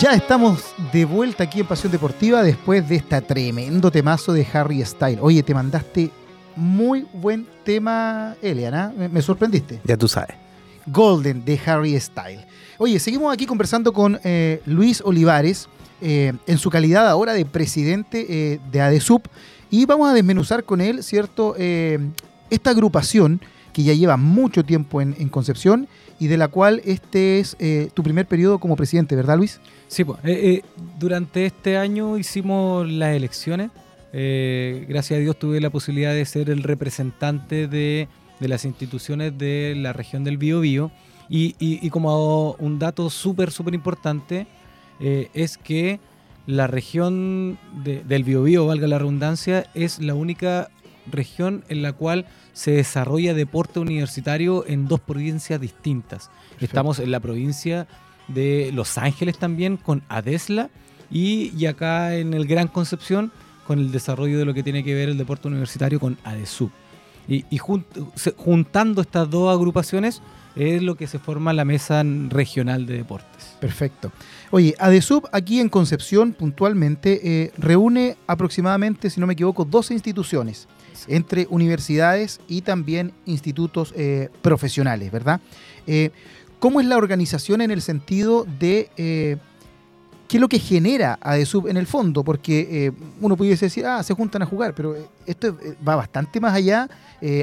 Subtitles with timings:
[0.00, 4.82] Ya estamos de vuelta aquí en Pasión Deportiva después de esta tremendo temazo de Harry
[4.82, 5.18] Style.
[5.20, 6.10] Oye, te mandaste
[6.56, 8.94] muy buen tema, Eliana.
[8.96, 9.78] Me, me sorprendiste.
[9.84, 10.36] Ya tú sabes.
[10.86, 12.46] Golden de Harry Style.
[12.78, 15.68] Oye, seguimos aquí conversando con eh, Luis Olivares
[16.00, 19.26] eh, en su calidad ahora de presidente eh, de ADESUP
[19.68, 21.56] y vamos a desmenuzar con él, ¿cierto?
[21.56, 23.42] Esta agrupación
[23.74, 25.88] que ya lleva mucho tiempo en, en Concepción
[26.20, 29.60] y de la cual este es eh, tu primer periodo como presidente, ¿verdad, Luis?
[29.88, 30.62] Sí, pues, eh, eh,
[31.00, 33.70] durante este año hicimos las elecciones.
[34.12, 39.74] Gracias a Dios tuve la posibilidad de ser el representante de, de las instituciones de
[39.76, 40.90] la región del Biobío.
[41.28, 44.46] Y, y- como un dato súper, súper importante,
[44.98, 46.00] es que
[46.46, 50.70] la región de- del Biobío, valga la redundancia, es la única
[51.10, 56.30] región en la cual se desarrolla deporte universitario en dos provincias distintas.
[56.60, 57.86] Estamos en la provincia
[58.28, 60.70] de Los Ángeles también con Adesla
[61.10, 63.32] y, y acá en el Gran Concepción
[63.66, 66.70] con el desarrollo de lo que tiene que ver el deporte universitario con ADESUB.
[67.28, 67.84] Y, y jun-
[68.16, 70.22] se- juntando estas dos agrupaciones
[70.56, 73.56] es lo que se forma la mesa regional de deportes.
[73.60, 74.10] Perfecto.
[74.50, 80.66] Oye, ADESUB aquí en Concepción puntualmente eh, reúne aproximadamente, si no me equivoco, 12 instituciones
[81.08, 85.40] entre universidades y también institutos eh, profesionales, ¿verdad?
[85.86, 86.10] Eh,
[86.58, 89.38] ¿Cómo es la organización en el sentido de eh,
[90.28, 92.22] qué es lo que genera ADESUB en el fondo?
[92.22, 94.94] Porque eh, uno pudiese decir, ah, se juntan a jugar, pero
[95.26, 95.56] esto
[95.86, 96.88] va bastante más allá.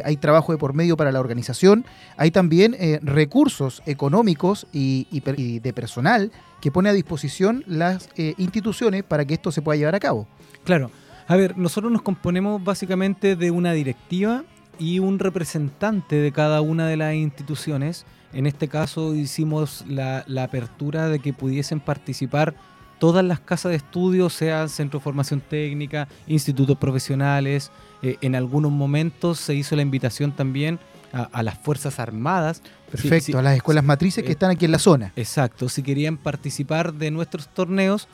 [0.03, 1.85] Hay trabajo de por medio para la organización,
[2.15, 9.23] hay también recursos económicos y, y de personal que pone a disposición las instituciones para
[9.23, 10.27] que esto se pueda llevar a cabo.
[10.63, 10.89] Claro.
[11.27, 14.43] A ver, nosotros nos componemos básicamente de una directiva
[14.79, 18.05] y un representante de cada una de las instituciones.
[18.33, 22.55] En este caso hicimos la, la apertura de que pudiesen participar
[22.99, 27.71] todas las casas de estudio, sean centro de formación técnica, institutos profesionales.
[28.01, 30.79] Eh, en algunos momentos se hizo la invitación también
[31.13, 32.61] a, a las Fuerzas Armadas.
[32.89, 35.11] Perfecto, a las escuelas matrices que Eh, están aquí en la zona.
[35.15, 38.07] Exacto, si querían participar de nuestros torneos,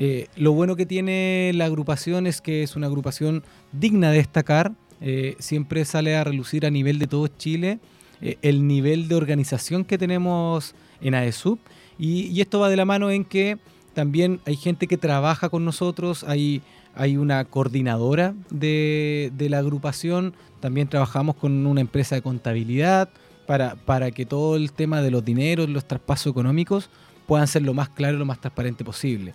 [0.00, 3.42] eh, lo bueno que tiene la agrupación es que es una agrupación
[3.72, 7.80] digna de destacar, eh, siempre sale a relucir a nivel de todo Chile
[8.20, 11.58] eh, el nivel de organización que tenemos en AESUB
[11.98, 13.58] y, esto va de la mano en que
[13.92, 16.62] también hay gente que trabaja con nosotros, hay,
[16.94, 23.10] hay una coordinadora de, de la agrupación, también trabajamos con una empresa de contabilidad
[23.46, 26.88] para, para que todo el tema de los dineros, los traspasos económicos
[27.26, 29.34] puedan ser lo más claro y lo más transparente posible.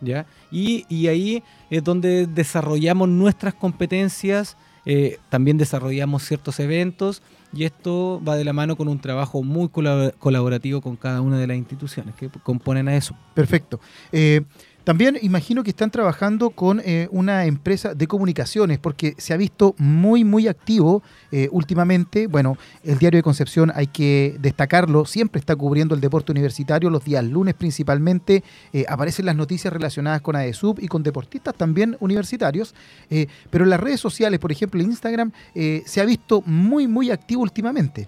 [0.00, 0.26] ¿Ya?
[0.50, 8.20] Y, y ahí es donde desarrollamos nuestras competencias, eh, también desarrollamos ciertos eventos y esto
[8.26, 11.56] va de la mano con un trabajo muy colab- colaborativo con cada una de las
[11.56, 13.16] instituciones que componen a eso.
[13.34, 13.80] Perfecto.
[14.12, 14.42] Eh,
[14.86, 19.74] también imagino que están trabajando con eh, una empresa de comunicaciones, porque se ha visto
[19.78, 21.02] muy, muy activo
[21.32, 22.28] eh, últimamente.
[22.28, 27.04] Bueno, el Diario de Concepción, hay que destacarlo, siempre está cubriendo el deporte universitario, los
[27.04, 28.44] días lunes principalmente.
[28.72, 32.72] eh, aparecen las noticias relacionadas con AESUB y con deportistas también universitarios.
[33.10, 37.42] eh, pero en las redes sociales, por ejemplo, Instagram, se ha visto muy, muy activo
[37.42, 38.06] últimamente.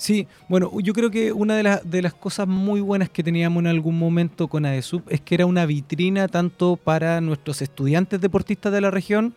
[0.00, 3.60] Sí, bueno, yo creo que una de, las de las cosas muy buenas que teníamos
[3.60, 8.72] en algún momento con ADESUB es que era una vitrina tanto para nuestros estudiantes deportistas
[8.72, 9.34] de la región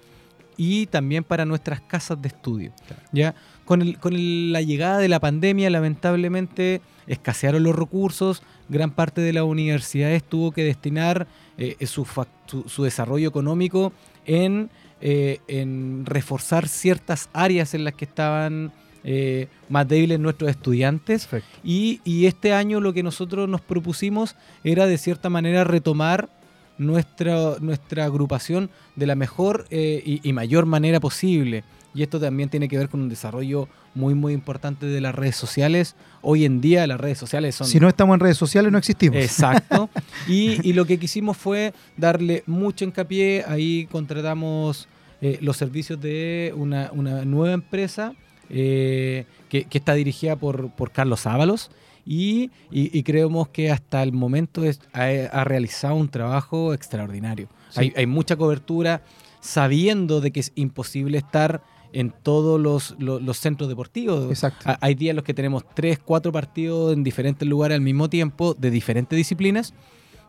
[0.56, 2.72] y también para nuestras casas de estudio.
[3.12, 3.35] ¿ya?
[3.66, 9.19] Con, el- con el- la llegada de la pandemia, lamentablemente, escasearon los recursos, gran parte
[9.19, 13.91] de las universidades tuvo que destinar eh, su, fac- su- su desarrollo económico
[14.25, 14.69] en,
[15.02, 18.72] eh, en reforzar ciertas áreas en las que estaban
[19.03, 21.28] eh, más débiles nuestros estudiantes.
[21.64, 26.30] Y, y este año lo que nosotros nos propusimos era de cierta manera retomar
[26.78, 31.64] nuestra, nuestra agrupación de la mejor eh, y, y mayor manera posible.
[31.96, 35.35] Y esto también tiene que ver con un desarrollo muy, muy importante de las redes
[35.35, 35.96] sociales.
[36.22, 37.67] Hoy en día las redes sociales son...
[37.67, 39.17] Si no estamos en redes sociales, no existimos.
[39.17, 39.90] Exacto.
[40.28, 43.44] Y, y lo que quisimos fue darle mucho hincapié.
[43.46, 44.88] Ahí contratamos
[45.22, 48.14] eh, los servicios de una, una nueva empresa
[48.49, 51.72] eh, que, que está dirigida por, por Carlos Ábalos.
[52.05, 57.47] Y, y- y creemos que hasta el momento es- ha, ha realizado un trabajo extraordinario.
[57.69, 57.79] Sí.
[57.79, 59.01] Hay, hay mucha cobertura,
[59.40, 61.61] sabiendo de que es imposible estar
[61.93, 64.29] en todos los, los- los centros deportivos.
[64.29, 64.63] Exacto.
[64.69, 68.09] Ha- Hay días en los que tenemos tres, cuatro partidos en diferentes lugares al mismo
[68.09, 69.73] tiempo, de diferentes disciplinas,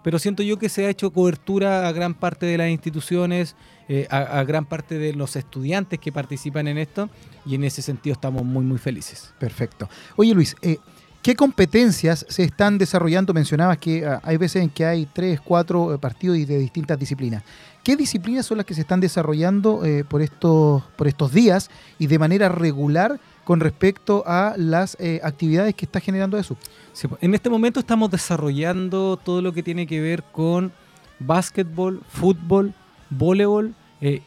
[0.05, 3.56] pero siento yo que se ha hecho cobertura a gran parte de las instituciones,
[3.89, 7.11] eh, a, a gran parte de los estudiantes que participan en esto,
[7.47, 9.35] y en ese sentido estamos muy, muy felices.
[9.39, 9.89] Perfecto.
[10.17, 10.79] Oye Luis, eh,
[11.25, 13.33] ¿Qué competencias se están desarrollando?
[13.33, 17.43] Mencionabas que ah, hay veces en que hay tres, cuatro eh, partidos de distintas disciplinas.
[17.83, 22.09] ¿Qué disciplinas son las que se están desarrollando eh, por, estos, por estos días y
[22.09, 26.59] de manera regular con respecto a las eh, actividades que está generando ESUP?
[26.93, 30.73] Sí, pues, en este momento estamos desarrollando todo lo que tiene que ver con
[31.21, 32.75] básquetbol, fútbol,
[33.11, 33.75] voleibol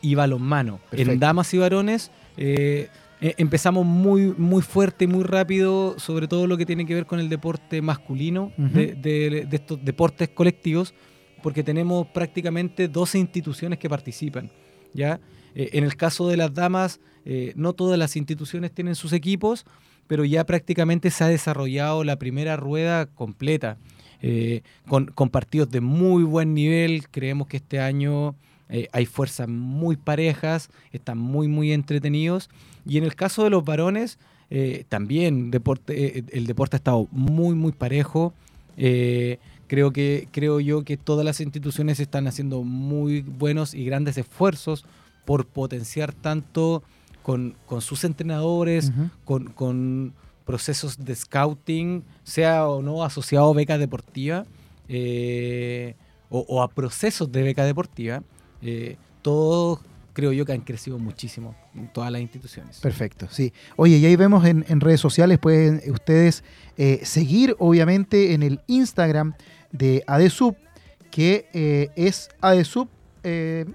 [0.01, 0.79] y balonmano.
[0.91, 2.09] En damas y varones
[3.19, 7.07] eh, empezamos muy, muy fuerte y muy rápido sobre todo lo que tiene que ver
[7.07, 10.94] con el deporte masculino, de, estos deportes colectivos,
[11.41, 14.51] porque tenemos prácticamente 12 instituciones que participan.
[14.94, 15.19] ¿ya?
[15.56, 19.65] Eh, en el caso de las damas, eh, no todas las instituciones tienen sus equipos,
[20.06, 23.77] pero ya prácticamente se ha desarrollado la primera rueda completa,
[24.88, 27.07] con, con partidos de muy buen nivel.
[27.09, 28.35] Creemos que este año
[28.69, 32.49] eh, hay fuerzas muy parejas, están muy, muy entretenidos.
[32.85, 34.19] Y en el caso de los varones,
[34.49, 38.33] eh, también deporte, eh, el deporte ha estado muy, muy parejo.
[38.75, 44.85] creo, que, creo yo que todas las instituciones están haciendo muy buenos y grandes esfuerzos
[45.25, 46.83] por potenciar tanto
[47.23, 48.91] con, sus entrenadores,
[49.25, 50.13] con,
[50.45, 54.45] procesos de scouting, sea o no asociado a beca deportiva,
[56.29, 58.23] o, a procesos de beca deportiva,
[58.62, 59.80] eh, todos
[60.13, 62.80] creo yo que han crecido muchísimo en todas las instituciones.
[62.80, 63.54] Perfecto, sí.
[63.75, 66.44] Oye, y ahí vemos en, redes sociales, pueden ustedes
[66.75, 69.36] eh, seguir obviamente en el Instagram
[69.71, 70.56] de ADESUB,
[71.12, 72.88] que eh, es ADESUB,
[73.24, 73.68] se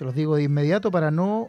[0.00, 1.48] los digo de inmediato para no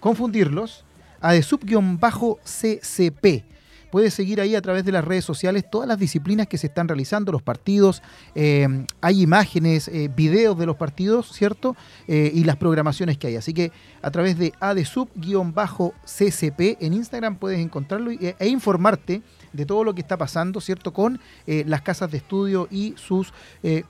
[0.00, 0.84] confundirlos,
[1.22, 3.44] ADESUB-CCP
[3.94, 6.88] puede seguir ahí a través de las redes sociales todas las disciplinas que se están
[6.88, 8.02] realizando, los partidos,
[8.34, 8.66] eh,
[9.00, 11.76] hay imágenes, eh, videos de los partidos, ¿cierto?
[12.08, 13.36] Eh, y las programaciones que hay.
[13.36, 13.70] Así que
[14.02, 20.16] a través de adesub-ccp en Instagram puedes encontrarlo e, informarte de todo lo que está
[20.16, 20.92] pasando, ¿cierto?
[20.92, 23.32] Con las casas de estudio y sus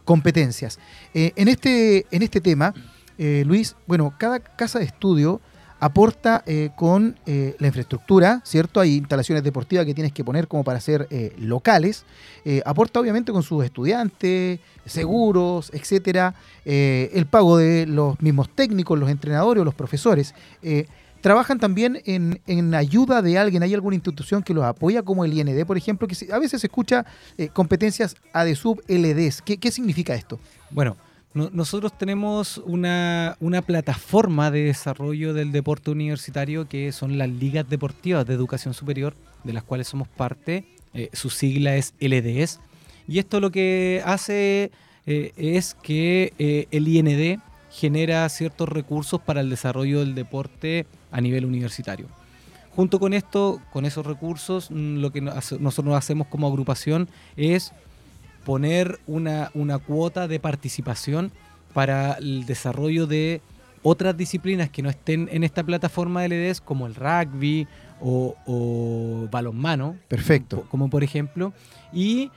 [0.05, 0.79] competencias.
[1.15, 2.75] en, este, en este tema,
[3.17, 5.41] Luis, bueno, cada casa de estudio
[5.85, 8.81] aporta eh, con eh, la infraestructura, ¿cierto?
[8.81, 12.07] Hay instalaciones deportivas que tienes que poner como para ser eh, locales.
[12.65, 16.35] aporta obviamente con sus estudiantes, seguros, etcétera,
[16.65, 20.35] el pago de los mismos técnicos, los entrenadores los profesores.
[21.21, 23.63] trabajan también en, ayuda de alguien.
[23.63, 26.09] ¿Hay alguna institución que los apoya, como el IND, por ejemplo?
[26.09, 27.05] Que a veces se escucha
[27.53, 29.43] competencias ADESUB LDs.
[29.43, 30.39] ¿Qué, ¿Qué significa esto?
[30.71, 30.97] Bueno,
[31.35, 33.37] nosotros tenemos una,
[33.67, 39.53] plataforma de desarrollo del deporte universitario que son las ligas deportivas de educación superior, de
[39.53, 40.65] las cuales somos parte.
[40.95, 42.61] Eh, su sigla es LDS.
[43.09, 44.71] Y esto lo que hace
[45.07, 51.21] eh, es que eh, el IND genera ciertos recursos para el desarrollo del deporte a
[51.21, 52.07] nivel universitario.
[52.77, 57.73] Junto con esto, con esos recursos, mm, lo que nosotros hacemos como agrupación es
[58.45, 59.51] poner una,
[59.87, 61.33] cuota de participación
[61.73, 63.41] para el desarrollo de
[63.83, 67.67] otras disciplinas que no estén en esta plataforma de LDS, como el rugby
[68.01, 69.97] o, balonmano.
[70.09, 70.67] Perfecto.
[70.71, 71.53] Como por ejemplo.
[71.93, 72.31] Y,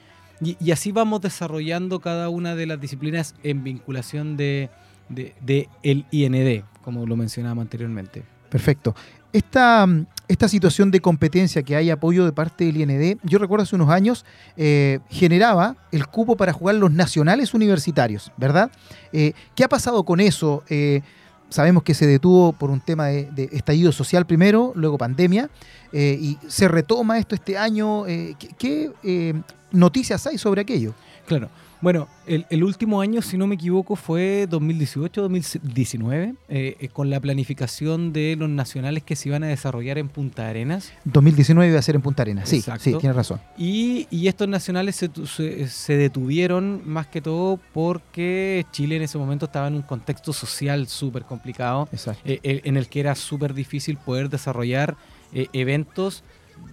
[0.71, 4.69] así vamos desarrollando cada una de las disciplinas en vinculación de,
[5.09, 8.23] de el IND, como lo mencionábamos anteriormente.
[8.49, 8.95] Perfecto.
[9.37, 9.85] Esta,
[10.27, 13.89] esta situación de competencia que hay apoyo de parte del IND, yo recuerdo hace unos
[13.91, 14.25] años,
[14.55, 18.71] eh, generaba el cupo para jugar los nacionales universitarios, ¿verdad?
[19.13, 20.63] Eh, ¿Qué ha pasado con eso?
[20.69, 21.01] Eh,
[21.49, 25.51] sabemos que se detuvo por un tema de, de estallido social primero, luego pandemia,
[25.93, 28.05] y se retoma esto este año.
[28.05, 29.35] ¿Qué, qué
[29.71, 30.95] noticias hay sobre aquello?
[31.27, 31.47] Claro.
[31.79, 38.13] Bueno, el, último año, si no me equivoco, fue 2018-2019, eh, eh, con la planificación
[38.13, 40.91] de los nacionales que se iban a desarrollar en Punta Arenas.
[41.05, 43.39] 2019 iba a ser en Punta Arenas, sí, sí, tienes razón.
[43.57, 49.75] Y, estos nacionales se, detuvieron más que todo porque Chile en ese momento estaba en
[49.75, 51.87] un contexto social súper complicado,
[52.25, 54.97] eh, en el que era súper difícil poder desarrollar
[55.31, 56.23] eventos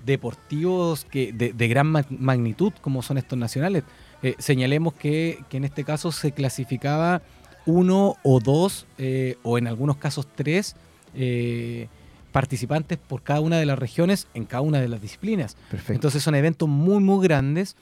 [0.04, 3.84] deportivos que de, de gran magnitud como son estos nacionales.
[4.24, 7.20] Eh, señalemos que, en este caso se clasificaba
[7.66, 10.76] uno o dos, eh, o en algunos casos tres,
[11.14, 11.88] eh,
[12.32, 15.58] participantes por cada una de las regiones en cada una de las disciplinas.
[15.88, 17.76] Entonces son eventos muy, muy grandes.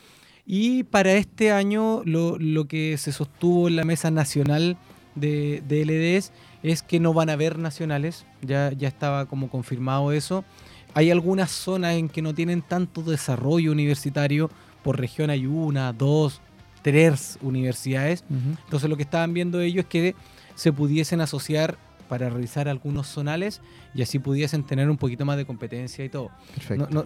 [0.44, 4.76] Y para este año lo, que se sostuvo en la mesa nacional
[5.14, 6.32] de, de, LDS
[6.64, 10.44] es que no van a haber nacionales, ya, ya estaba como confirmado eso.
[10.94, 14.50] Hay algunas zonas en que no tienen tanto desarrollo universitario
[14.82, 16.40] por región hay una, dos,
[16.82, 18.24] tres universidades.
[18.64, 20.14] Entonces lo que estaban viendo ellos es que
[20.54, 23.62] se pudiesen asociar para realizar algunos zonales
[23.94, 26.30] y así pudiesen tener un poquito más de competencia y todo.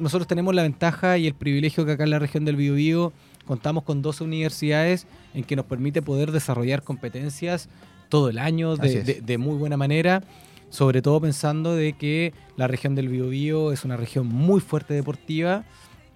[0.00, 3.12] nosotros tenemos la ventaja y el privilegio que acá en la región del Biobío
[3.44, 7.68] contamos con dos universidades en que nos permite poder desarrollar competencias
[8.08, 10.22] todo el año de, muy buena manera,
[10.70, 15.64] sobre todo pensando de que la región del Biobío es una región muy fuerte deportiva,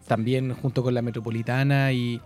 [0.07, 2.21] también junto con la metropolitana y,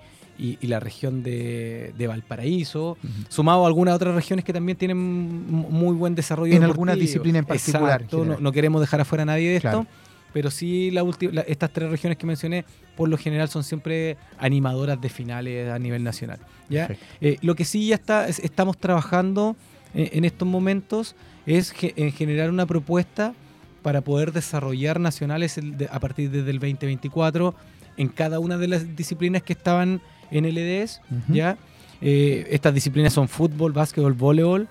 [0.62, 2.96] la región de, Valparaíso,
[3.28, 6.54] sumado a algunas otras regiones que también tienen muy buen desarrollo.
[6.54, 8.04] En alguna disciplina en particular.
[8.12, 9.86] no, queremos dejar afuera a nadie de esto,
[10.32, 11.04] pero sí la
[11.46, 12.64] estas tres regiones que mencioné,
[12.96, 16.40] por lo general son siempre animadoras de finales a nivel nacional.
[16.68, 16.88] ¿ya?
[17.20, 19.54] Eh, lo que sí ya está, estamos trabajando
[19.94, 21.14] en, estos momentos
[21.46, 23.34] es en generar una propuesta
[23.82, 25.58] para poder desarrollar nacionales
[25.90, 27.54] a partir desde el 2024
[27.96, 31.00] en cada una de las disciplinas que estaban en el EDS.
[31.28, 31.56] ¿ya?
[32.00, 34.68] Eh, estas disciplinas son fútbol, básquetbol, voleibol,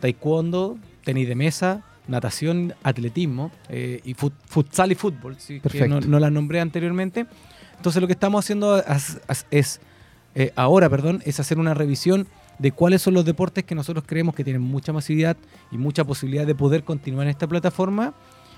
[0.00, 5.36] taekwondo, tenis de mesa, natación, atletismo eh, y futsal y fútbol,
[5.70, 7.26] que no, no las nombré anteriormente.
[7.76, 8.82] Entonces lo que estamos haciendo
[9.50, 9.80] es,
[10.34, 12.26] eh, ahora, perdón, es hacer una revisión
[12.58, 15.36] de cuáles son los deportes que nosotros creemos que tienen mucha masividad
[15.70, 18.14] y mucha posibilidad de poder continuar en esta plataforma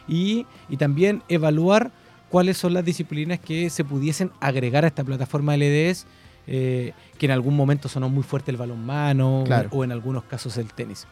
[0.09, 0.47] y,
[0.79, 1.91] también evaluar
[2.29, 6.07] cuáles son las disciplinas que se pudiesen agregar a esta plataforma LDS,
[6.47, 10.73] eh, que en algún momento sonó muy fuerte el balonmano o en algunos casos el
[10.73, 11.07] tenis.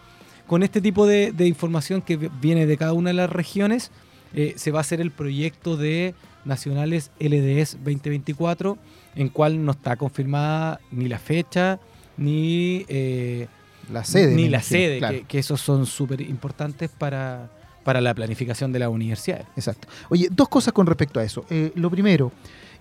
[0.47, 3.91] Con este tipo de, información que viene de cada una de las regiones,
[4.35, 6.15] eh, se va a hacer el proyecto de
[6.45, 8.77] Nacionales LDS 2024,
[9.15, 11.81] en cual no está confirmada ni la fecha,
[12.17, 13.47] ni eh,
[13.93, 14.35] la sede.
[14.35, 17.51] Ni la sede, que, esos son súper importantes para,
[17.83, 19.45] para la planificación de la universidad.
[19.57, 19.89] Exacto.
[20.09, 21.45] Oye, dos cosas con respecto a eso.
[21.51, 22.33] Eh, lo primero,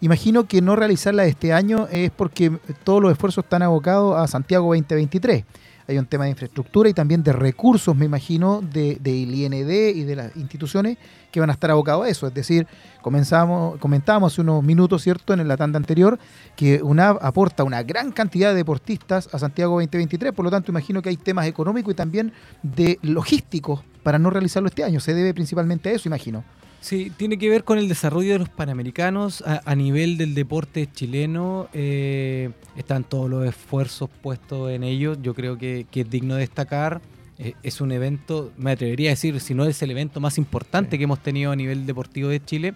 [0.02, 2.52] imagino que no realizarla este año es porque
[2.84, 5.44] todos los esfuerzos están abocados a Santiago 2023
[5.88, 10.04] hay un tema de infraestructura y también de recursos, me imagino, del de IND y
[10.04, 10.98] de las instituciones
[11.32, 12.28] que van a estar abocados a eso.
[12.28, 12.68] Es decir,
[13.02, 16.20] comenzamos, comentábamos hace unos minutos, ¿cierto?, en la tanda anterior,
[16.56, 21.02] que UNAV aporta una gran cantidad de deportistas a Santiago 2023, por lo tanto, imagino
[21.02, 25.00] que hay temas económicos y también de logísticos para no realizarlo este año.
[25.00, 26.44] Se debe principalmente a eso, imagino.
[26.84, 31.70] Sí, tiene que ver con el desarrollo de los panamericanos a, nivel del deporte chileno.
[31.72, 35.16] Eh, están todos los esfuerzos puestos en ello.
[35.22, 37.00] Yo creo que, es digno de destacar.
[37.40, 40.98] Eh, es un evento, me atrevería a decir, si no es el evento más importante
[40.98, 42.74] que hemos tenido a nivel deportivo de Chile.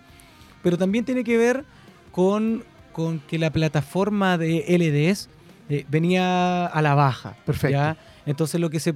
[0.64, 1.66] Pero también tiene que ver
[2.14, 5.28] con, con que la plataforma de LDS
[5.68, 7.36] eh, venía a la baja.
[7.46, 7.98] Perfecto.
[8.26, 8.94] Entonces lo que, se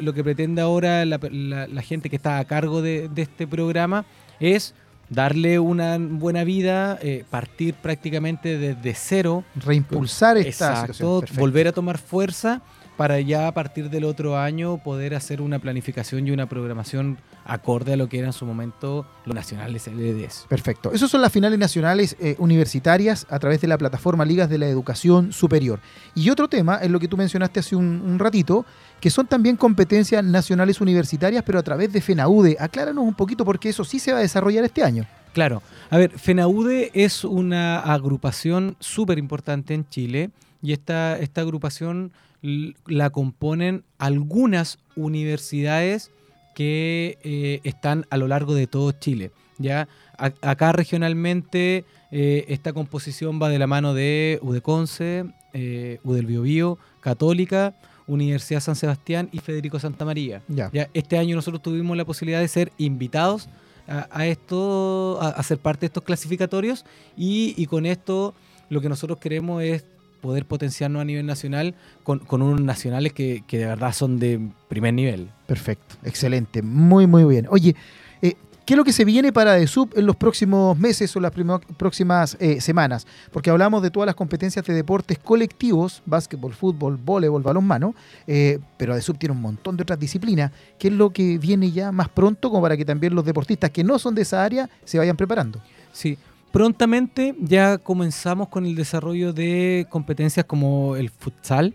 [0.00, 4.04] lo que pretende ahora la, gente que está a cargo de, de este programa
[4.42, 4.74] es
[5.08, 9.44] darle una buena vida, eh, partir prácticamente desde cero.
[9.56, 12.62] Reimpulsar esta Exacto, volver a tomar fuerza
[12.96, 17.94] para ya a partir del otro año poder hacer una planificación y una programación acorde
[17.94, 20.46] a lo que eran en su momento los nacionales LDS.
[20.48, 20.92] Perfecto.
[20.92, 24.68] Esas son las finales nacionales eh, universitarias a través de la plataforma Ligas de la
[24.68, 25.80] Educación Superior.
[26.14, 28.64] Y otro tema es lo que tú mencionaste hace un, ratito,
[29.00, 32.56] que son también competencias nacionales universitarias, pero a través de FENAUDE.
[32.60, 35.06] Acláranos un poquito porque eso sí se va a desarrollar este año.
[35.32, 35.62] Claro.
[35.90, 40.30] A ver, FENAUDE es una agrupación súper importante en Chile
[40.62, 46.10] y esta, esta agrupación la componen algunas universidades
[46.54, 49.30] que eh, están a lo largo de todo Chile.
[49.58, 49.88] ¿ya?
[50.16, 57.74] acá regionalmente eh, esta composición va de la mano de UDECONCE, eh, UDEL Biobío, Católica,
[58.06, 60.42] Universidad San Sebastián y Federico Santa María.
[60.48, 60.70] Ya.
[60.92, 63.48] Este año nosotros tuvimos la posibilidad de ser invitados
[63.86, 66.84] a, esto, a, ser parte de estos clasificatorios
[67.16, 68.34] y, y con esto
[68.68, 69.84] lo que nosotros queremos es
[70.22, 71.74] poder potenciarnos a nivel nacional
[72.04, 75.28] con, unos nacionales que, de verdad son de primer nivel.
[75.46, 77.46] Perfecto, excelente, muy, muy bien.
[77.50, 77.74] Oye,
[78.22, 81.32] eh, ¿qué es lo que se viene para DESUB en los próximos meses o las
[81.76, 83.04] próximas eh, semanas?
[83.32, 87.94] Porque hablamos de todas las competencias de deportes colectivos, básquetbol, fútbol, voleibol, balonmano,
[88.28, 90.52] eh, pero DESUB tiene un montón de otras disciplinas.
[90.78, 93.82] ¿Qué es lo que viene ya más pronto como para que también los deportistas que
[93.82, 95.60] no son de esa área se vayan preparando?
[95.92, 96.16] Sí,
[96.52, 101.74] Prontamente ya comenzamos con el desarrollo de competencias como el futsal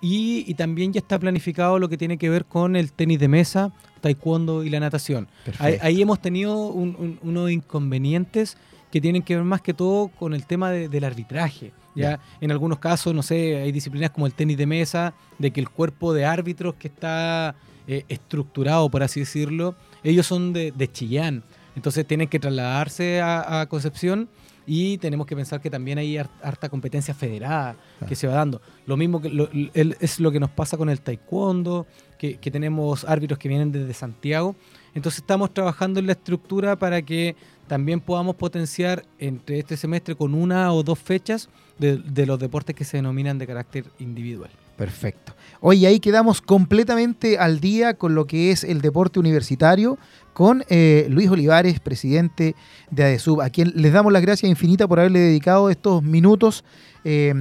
[0.00, 3.72] y, también ya está planificado lo que tiene que ver con el tenis de mesa,
[4.00, 5.28] taekwondo y la natación.
[5.58, 8.58] Ahí, hemos tenido unos inconvenientes
[8.92, 11.72] que tienen que ver más que todo con el tema del arbitraje.
[11.94, 15.58] Ya, en algunos casos, no sé, hay disciplinas como el tenis de mesa, de que
[15.58, 17.56] el cuerpo de árbitros que está
[17.88, 21.42] eh, estructurado, por así decirlo, ellos son de, de Chillán.
[21.78, 24.28] Entonces tienen que trasladarse a, Concepción
[24.66, 27.76] y tenemos que pensar que también hay harta competencia federada
[28.08, 28.60] que se va dando.
[28.84, 29.30] Lo mismo que
[30.00, 31.86] es lo que nos pasa con el taekwondo,
[32.18, 34.56] que, tenemos árbitros que vienen desde Santiago.
[34.92, 37.36] Entonces estamos trabajando en la estructura para que
[37.68, 42.84] también podamos potenciar entre este semestre con una o dos fechas de los deportes que
[42.84, 44.50] se denominan de carácter individual.
[44.78, 45.34] Perfecto.
[45.60, 49.98] Hoy ahí quedamos completamente al día con lo que es el deporte universitario,
[50.32, 52.54] con eh, Luis Olivares, presidente
[52.92, 56.64] de ADESUB, a quien les damos las gracias infinitas por haberle dedicado estos minutos
[57.02, 57.34] eh,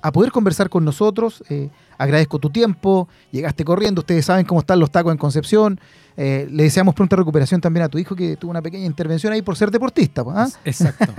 [0.00, 1.42] a poder conversar con nosotros.
[1.50, 5.80] Eh, agradezco tu tiempo, llegaste corriendo, ustedes saben cómo están los tacos en Concepción.
[6.18, 9.42] Eh, le deseamos pronta recuperación también a tu hijo que tuvo una pequeña intervención ahí
[9.42, 10.24] por ser deportista.
[10.28, 10.48] ¿ah?
[10.64, 11.12] Exacto.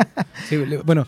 [0.86, 1.06] bueno,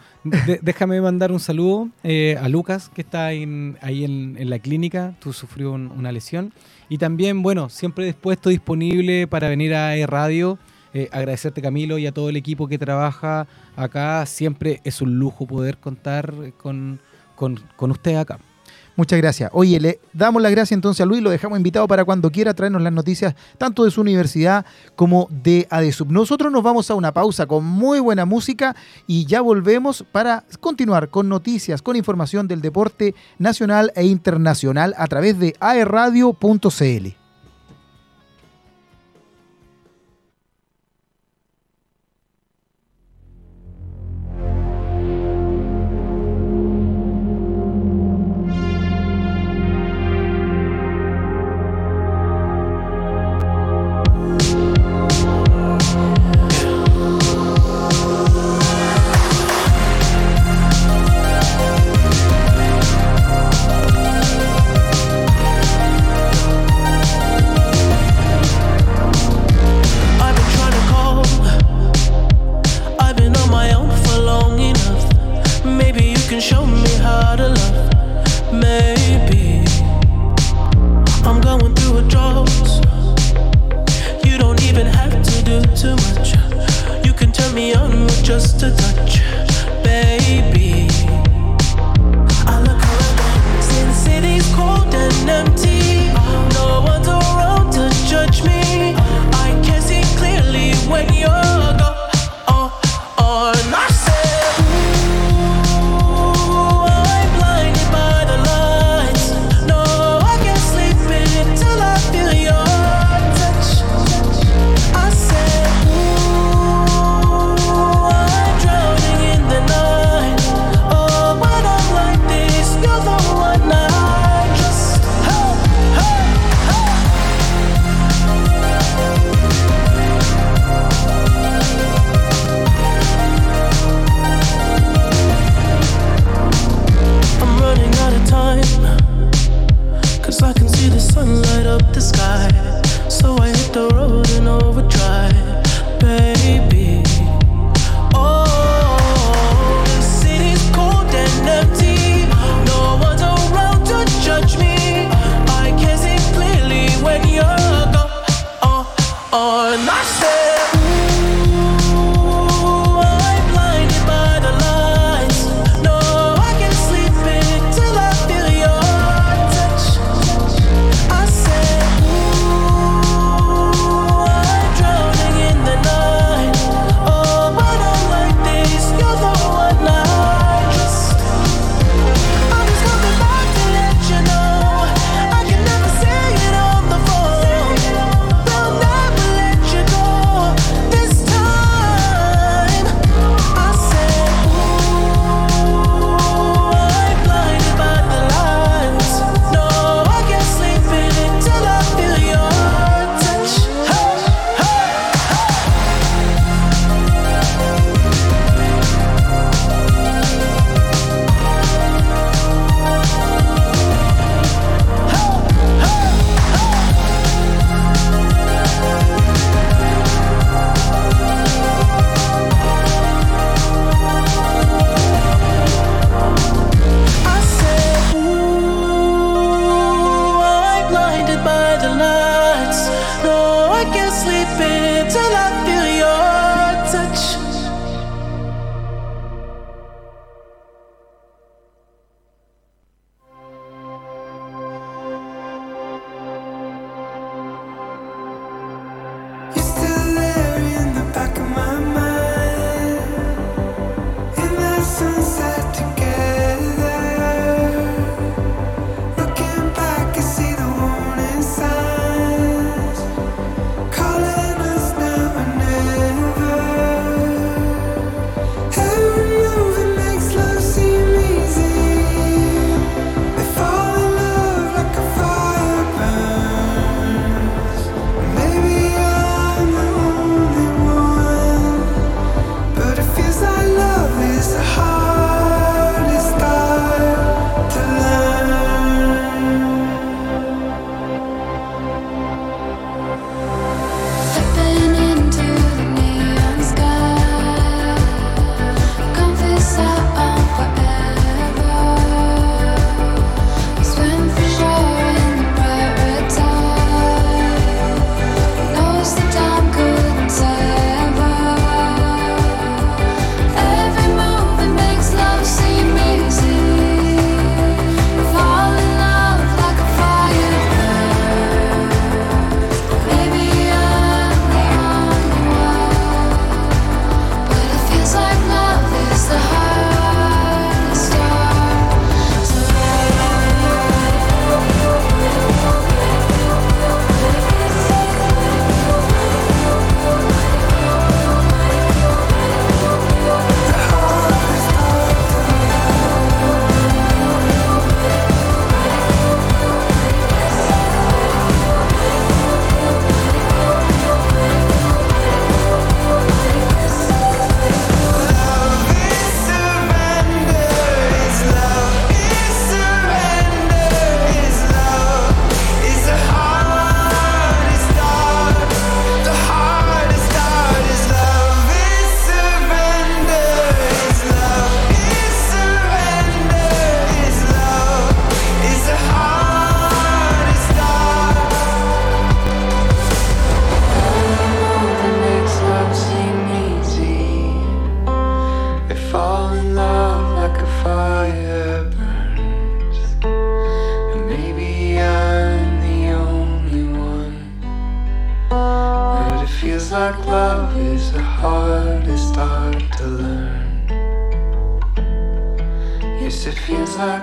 [0.61, 5.71] déjame mandar un saludo eh, a Lucas que está ahí en, la clínica, tú sufrió
[5.71, 6.53] una lesión.
[6.87, 10.57] Y también, bueno, siempre dispuesto, disponible para venir a e Radio.
[10.91, 14.25] Eh, agradecerte Camilo y a todo el equipo que trabaja acá.
[14.25, 16.99] Siempre es un lujo poder contar con,
[17.35, 18.39] con, con usted acá.
[18.99, 19.49] Muchas gracias.
[19.53, 22.81] Oye, le damos las gracias entonces a Luis, lo dejamos invitado para cuando quiera traernos
[22.81, 24.65] las noticias tanto de su universidad
[24.97, 26.11] como de ADESUB.
[26.11, 28.75] Nosotros nos vamos a una pausa con muy buena música
[29.07, 35.07] y ya volvemos para continuar con noticias, con información del deporte nacional e internacional a
[35.07, 37.18] través de aerradio.cl.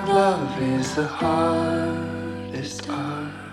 [0.09, 3.46] love is the hardest art.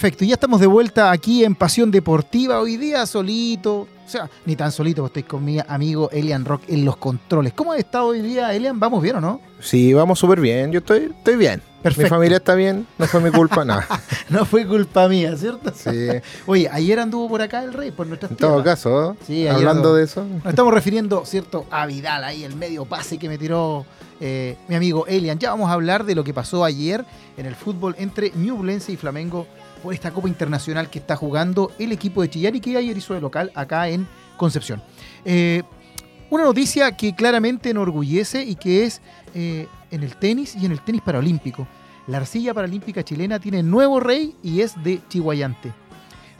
[0.00, 4.30] Perfecto, y ya estamos de vuelta aquí en Pasión Deportiva, hoy día solito, o sea,
[4.46, 7.52] ni tan solito, porque estoy con mi amigo Elian Rock en los controles.
[7.52, 8.80] ¿Cómo ha estado hoy día, Elian?
[8.80, 9.42] ¿Vamos bien o no?
[9.60, 10.72] Sí, vamos súper bien.
[10.72, 11.60] Yo estoy, estoy bien.
[11.82, 12.04] Perfecto.
[12.04, 12.86] Mi familia está bien.
[12.96, 13.86] No fue mi culpa, nada.
[14.30, 15.70] No fue culpa mía, ¿cierto?
[15.74, 15.90] Sí.
[16.46, 19.94] Oye, ayer anduvo por acá el rey, por nuestras En todo caso, Sí, ayer hablando
[19.94, 20.24] de eso.
[20.24, 23.84] Nos estamos refiriendo, ¿cierto?, a Vidal, ahí el medio pase que me tiró
[24.18, 25.38] eh, mi amigo Elian.
[25.38, 27.04] Ya vamos a hablar de lo que pasó ayer
[27.36, 29.46] en el fútbol entre Ñublense y Flamengo
[29.82, 33.20] por esta Copa Internacional que está jugando el equipo de Chillán que ayer hizo de
[33.20, 34.82] local acá en Concepción.
[35.24, 35.62] Eh,
[36.30, 39.02] una noticia que claramente enorgullece y que es
[39.34, 41.66] eh, en el tenis y en el tenis paralímpico.
[42.06, 45.72] La arcilla paralímpica chilena tiene nuevo rey y es de Chihuayante.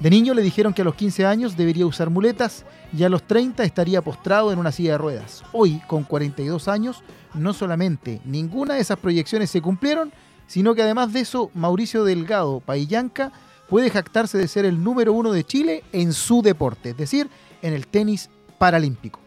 [0.00, 2.64] De niño le dijeron que a los 15 años debería usar muletas
[2.96, 5.42] y a los 30 estaría postrado en una silla de ruedas.
[5.52, 7.02] Hoy, con 42 años,
[7.34, 10.10] no solamente ninguna de esas proyecciones se cumplieron,
[10.50, 13.30] sino que además de eso, Mauricio Delgado Paillanca
[13.68, 17.28] puede jactarse de ser el número uno de Chile en su deporte, es decir,
[17.62, 19.20] en el tenis paralímpico.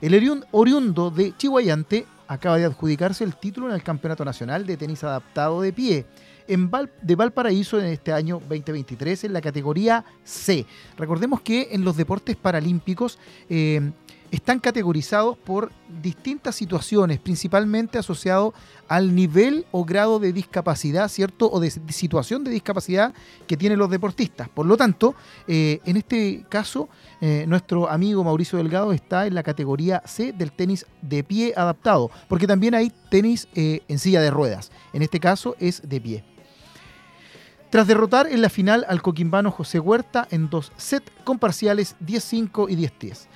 [0.00, 4.78] El oriun- oriundo de Chihuayante acaba de adjudicarse el título en el Campeonato Nacional de
[4.78, 6.06] Tenis Adaptado de Pie
[6.48, 6.70] en
[7.02, 10.64] de Valparaíso en este año 2023 en la categoría C.
[10.96, 13.18] Recordemos que en los deportes paralímpicos
[13.50, 13.92] eh,
[14.30, 18.54] están categorizados por distintas situaciones, principalmente asociado
[18.88, 21.50] al nivel o grado de discapacidad, ¿cierto?
[21.50, 23.12] O de situación de discapacidad
[23.46, 24.48] que tienen los deportistas.
[24.48, 25.14] Por lo tanto,
[25.46, 26.88] eh, en este caso,
[27.20, 32.10] eh, nuestro amigo Mauricio Delgado está en la categoría C del tenis de pie adaptado,
[32.28, 34.70] porque también hay tenis eh, en silla de ruedas.
[34.92, 36.24] En este caso es de pie.
[37.70, 42.68] Tras derrotar en la final al coquimbano José Huerta en dos sets con parciales 10-5
[42.68, 43.28] y 10-10.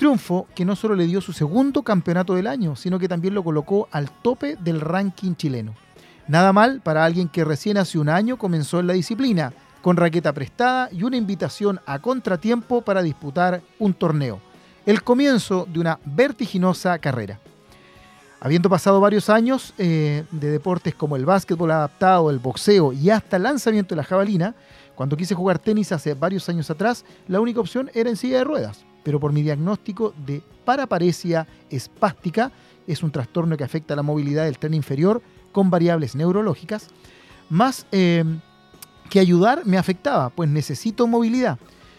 [0.00, 3.44] Triunfo que no solo le dio su segundo campeonato del año, sino que también lo
[3.44, 5.74] colocó al tope del ranking chileno.
[6.26, 10.32] Nada mal para alguien que recién hace un año comenzó en la disciplina, con raqueta
[10.32, 14.40] prestada y una invitación a contratiempo para disputar un torneo.
[14.86, 17.38] El comienzo de una vertiginosa carrera.
[18.40, 23.36] Habiendo pasado varios años eh, de deportes como el básquetbol adaptado, el boxeo y hasta
[23.36, 24.54] el lanzamiento de la jabalina,
[24.94, 28.44] cuando quise jugar tenis hace varios años atrás, la única opción era en silla de
[28.44, 28.86] ruedas.
[29.02, 32.52] Pero por mi diagnóstico de paraparesia espástica,
[32.86, 36.88] es un trastorno que afecta la movilidad del tren inferior con variables neurológicas,
[37.48, 38.24] más eh,
[39.08, 41.58] que ayudar me afectaba, pues necesito movilidad.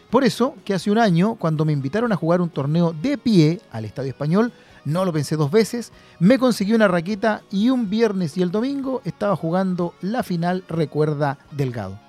[0.10, 3.62] Por eso que hace un año, cuando me invitaron a jugar un torneo de pie
[3.72, 4.52] al Estadio Español,
[4.84, 9.02] no lo pensé dos veces, me conseguí una raqueta y un viernes y el domingo
[9.06, 12.00] estaba jugando la final, recuerda Delgado.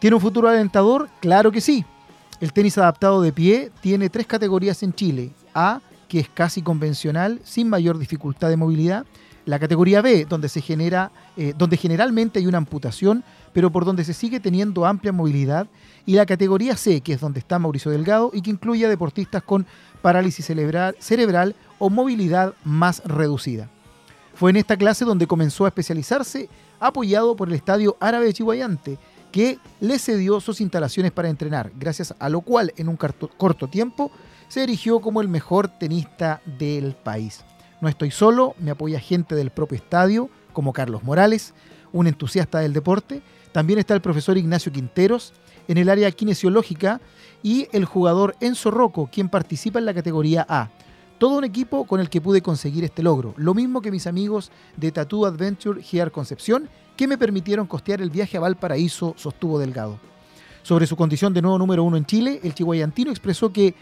[0.00, 1.08] ¿Tiene un futuro alentador?
[1.20, 1.84] Claro que sí.
[2.40, 5.32] El tenis adaptado de pie tiene tres categorías en Chile.
[5.54, 9.06] A, que es casi convencional, sin mayor dificultad de movilidad.
[9.46, 14.04] La categoría B, donde, se genera, eh, donde generalmente hay una amputación, pero por donde
[14.04, 15.66] se sigue teniendo amplia movilidad.
[16.06, 19.42] Y la categoría C, que es donde está Mauricio Delgado y que incluye a deportistas
[19.42, 19.66] con
[20.02, 23.68] parálisis cerebral, o movilidad más reducida.
[24.34, 26.48] Fue en esta clase donde comenzó a especializarse,
[26.80, 28.32] apoyado por el Estadio Árabe de
[29.34, 34.12] que le cedió sus instalaciones para entrenar, gracias a lo cual en un corto tiempo
[34.46, 37.44] se erigió como el mejor tenista del país.
[37.80, 41.52] No estoy solo, me apoya gente del propio estadio, como Carlos Morales,
[41.90, 43.22] un entusiasta del deporte.
[43.50, 45.32] También está el profesor Ignacio Quinteros
[45.66, 47.00] en el área kinesiológica
[47.42, 50.70] y el jugador Enzo Rocco, quien participa en la categoría A.
[51.18, 53.34] Todo un equipo con el que pude conseguir este logro.
[53.36, 58.10] Lo mismo que mis amigos de Tattoo Adventure Here Concepción, que me permitieron costear el
[58.10, 59.98] viaje a Valparaíso, sostuvo Delgado.
[60.62, 63.74] Sobre su condición de nuevo número uno en Chile, el chihuayantino expresó que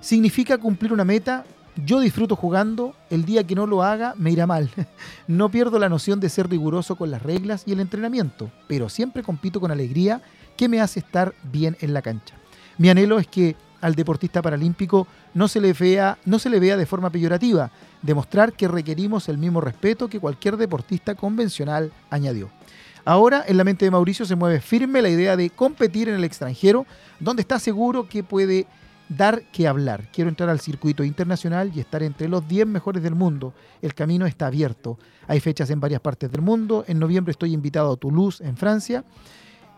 [0.00, 1.44] significa cumplir una meta.
[1.84, 4.70] Yo disfruto jugando, el día que no lo haga me irá mal.
[5.26, 9.22] No pierdo la noción de ser riguroso con las reglas y el entrenamiento, pero siempre
[9.22, 10.22] compito con alegría
[10.56, 12.34] que me hace estar bien en la cancha.
[12.78, 16.76] Mi anhelo es que al deportista paralímpico no se le vea, no se le vea
[16.76, 17.70] de forma peyorativa,
[18.02, 22.50] demostrar que requerimos el mismo respeto que cualquier deportista convencional, añadió.
[23.04, 26.24] Ahora en la mente de Mauricio se mueve firme la idea de competir en el
[26.24, 26.86] extranjero,
[27.18, 28.66] donde está seguro que puede
[29.08, 30.08] dar que hablar.
[30.12, 33.52] Quiero entrar al circuito internacional y estar entre los 10 mejores del mundo.
[33.80, 34.98] El camino está abierto.
[35.26, 36.84] Hay fechas en varias partes del mundo.
[36.86, 39.04] En noviembre estoy invitado a Toulouse, en Francia.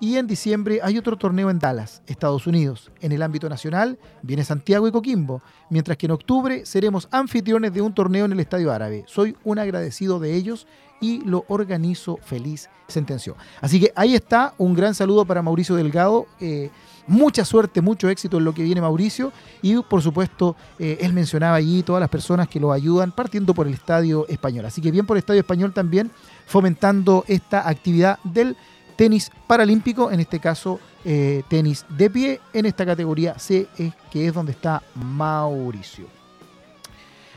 [0.04, 2.90] Y en diciembre hay otro torneo en Dallas, Estados Unidos.
[3.00, 5.40] En el ámbito nacional viene Santiago y Coquimbo,
[5.70, 9.04] mientras que en octubre seremos anfitriones de un torneo en el Estadio Árabe.
[9.06, 10.66] Soy un agradecido de ellos
[11.00, 13.34] y lo organizo feliz, sentenció.
[13.62, 16.26] Así que ahí está, un gran saludo para Mauricio Delgado.
[16.38, 16.68] eh,
[17.06, 19.32] mucha suerte, mucho éxito en lo que viene Mauricio.
[19.62, 23.66] Y por supuesto, eh, él mencionaba allí todas las personas que lo ayudan, partiendo por
[23.66, 24.66] el Estadio Español.
[24.66, 26.10] Así que bien por el Estadio Español también,
[26.46, 28.56] fomentando esta actividad del
[28.96, 33.66] tenis paralímpico, en este caso eh, tenis de pie, en esta categoría C,
[34.10, 36.06] que es donde está Mauricio.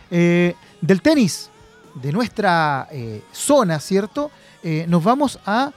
[0.10, 1.50] Eh, del tenis,
[1.96, 4.32] de nuestra eh, zona, ¿cierto?
[4.88, 5.72] Nos vamos a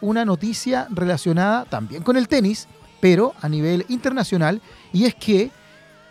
[0.00, 2.68] una noticia relacionada también con el tenis,
[3.00, 4.62] pero a nivel internacional,
[4.92, 5.50] y es que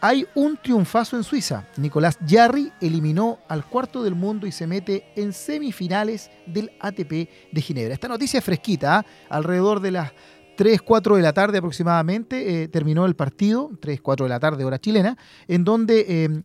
[0.08, 1.68] hay un triunfazo en Suiza.
[1.76, 7.62] Nicolás Jarry eliminó al cuarto del mundo y se mete en semifinales del ATP de
[7.62, 7.94] Ginebra.
[7.94, 9.06] Esta noticia es fresquita, ¿ah?
[9.28, 10.14] alrededor de las
[10.56, 14.64] 3, 4 de la tarde aproximadamente eh, terminó el partido, 3, 4 de la tarde
[14.64, 16.42] hora chilena, en donde eh,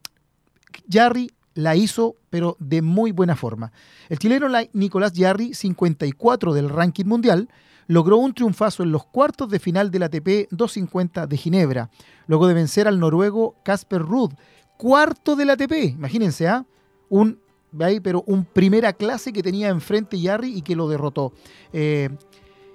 [0.90, 3.70] Jarry la hizo, pero de muy buena forma.
[4.08, 7.48] El chileno Nicolás Jarry, 54 del ranking mundial,
[7.86, 11.90] logró un triunfazo en los cuartos de final del ATP 250 de Ginebra,
[12.26, 14.32] luego de vencer al noruego Casper Ruud,
[14.76, 16.64] cuarto del ATP, imagínense, ¿ah?
[17.08, 17.38] Un,
[17.80, 21.32] ahí, pero un primera clase que tenía enfrente Jarry y que lo derrotó.
[21.72, 22.08] Eh,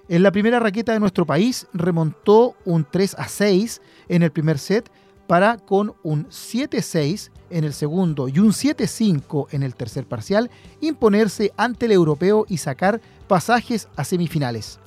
[0.10, 4.58] en la primera raqueta de nuestro país remontó un 3 a 6 en el primer
[4.58, 4.90] set
[5.28, 11.52] para con un 7-6 en el segundo y un 7-5 en el tercer parcial imponerse
[11.58, 14.80] ante el europeo y sacar pasajes a semifinales.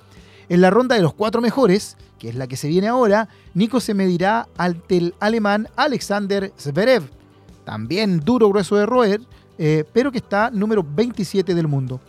[0.50, 3.78] En la ronda de los cuatro mejores, que es la que se viene ahora, Nico
[3.78, 7.04] se medirá ante el alemán Alexander Zverev,
[7.64, 9.20] también duro grueso de roer,
[9.58, 12.00] eh, pero que está número 27 del mundo.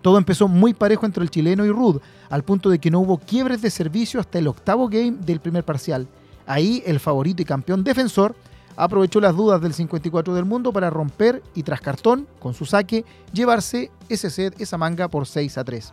[0.00, 3.18] Todo empezó muy parejo entre el chileno y Rud, al punto de que no hubo
[3.18, 6.08] quiebres de servicio hasta el octavo game del primer parcial.
[6.46, 8.34] Ahí el favorito y campeón defensor
[8.76, 13.04] aprovechó las dudas del 54 del mundo para romper y tras cartón, con su saque,
[13.34, 15.92] llevarse ese set, esa manga por 6 a 3.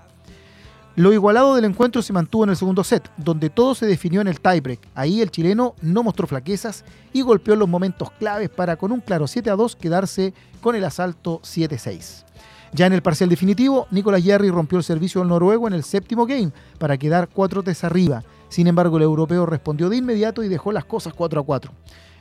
[0.98, 4.28] Lo igualado del encuentro se mantuvo en el segundo set, donde todo se definió en
[4.28, 4.80] el tiebreak.
[4.96, 6.84] Ahí el chileno no mostró flaquezas
[7.14, 10.84] y golpeó los momentos claves para con un claro 7 a 2 quedarse con el
[10.84, 12.24] asalto 7-6.
[12.74, 16.26] Ya en el parcial definitivo, Nicolás Jarry rompió el servicio al noruego en el séptimo
[16.26, 18.24] game para quedar 4 3 arriba.
[18.50, 21.72] Sin embargo, el europeo respondió de inmediato y dejó las cosas 4 a 4.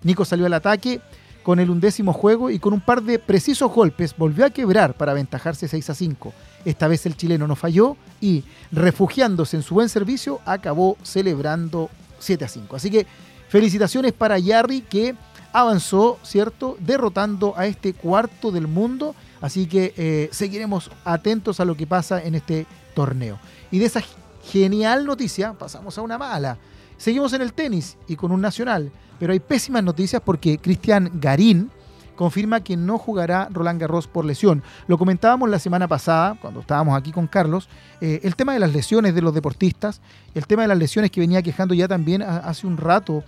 [0.02, 1.00] Nico salió al ataque
[1.42, 5.12] con el undécimo juego y con un par de precisos golpes volvió a quebrar para
[5.12, 6.32] aventajarse 6 a 5.
[6.64, 12.44] Esta vez el chileno no falló y, refugiándose en su buen servicio, acabó celebrando 7
[12.44, 12.76] a 5.
[12.76, 13.06] Así que
[13.48, 15.14] felicitaciones para Jarry que
[15.52, 16.76] avanzó, ¿cierto?
[16.80, 19.14] Derrotando a este cuarto del mundo.
[19.40, 23.38] Así que eh, seguiremos atentos a lo que pasa en este torneo.
[23.70, 24.02] Y de esa
[24.50, 26.58] genial noticia pasamos a una mala.
[26.96, 31.70] Seguimos en el tenis y con un nacional, pero hay pésimas noticias porque Cristian Garín
[32.16, 34.62] confirma que no jugará Roland Garros por lesión.
[34.88, 37.68] Lo comentábamos la semana pasada, cuando estábamos aquí con Carlos,
[38.00, 40.00] eh, el tema de las lesiones de los deportistas,
[40.34, 43.22] el tema de las lesiones que venía quejando ya también hace un rato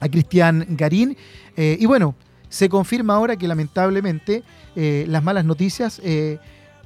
[0.00, 1.16] a Cristian Garín.
[1.56, 2.14] eh, y bueno,
[2.48, 4.42] se confirma ahora que lamentablemente
[4.74, 6.02] eh, las malas noticias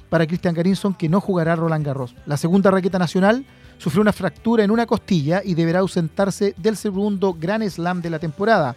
[0.09, 2.15] para Cristian Garín son que no jugará Roland Garros.
[2.27, 3.45] La segunda raqueta nacional
[3.77, 8.19] sufrió una fractura en una costilla y deberá ausentarse del segundo Gran Slam de la
[8.19, 8.75] temporada.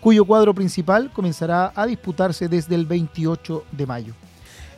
[0.00, 4.14] Cuyo cuadro principal comenzará a disputarse desde el 28 de mayo.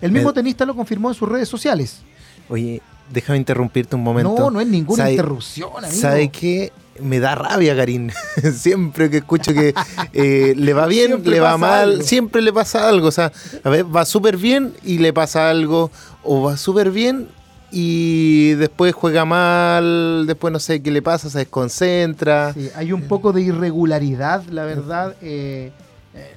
[0.01, 2.01] El mismo Me- tenista lo confirmó en sus redes sociales.
[2.49, 2.81] Oye,
[3.13, 4.35] déjame interrumpirte un momento.
[4.39, 6.01] No, no es ninguna ¿Sabe- interrupción, amigo.
[6.01, 6.73] ¿Sabe qué?
[7.01, 8.11] Me da rabia, Karim.
[8.57, 9.73] siempre que escucho que
[10.13, 12.03] eh, le va bien, Siempre le va mal, algo.
[12.03, 13.07] siempre le pasa algo.
[13.09, 13.31] O sea,
[13.63, 15.91] a ver, va súper bien y le pasa algo.
[16.25, 17.29] O va súper bien
[17.71, 22.53] y después juega mal, después no sé qué le pasa, se desconcentra.
[22.55, 25.15] Sí, hay un poco de irregularidad, la verdad.
[25.21, 25.73] eh,
[26.15, 26.35] eh,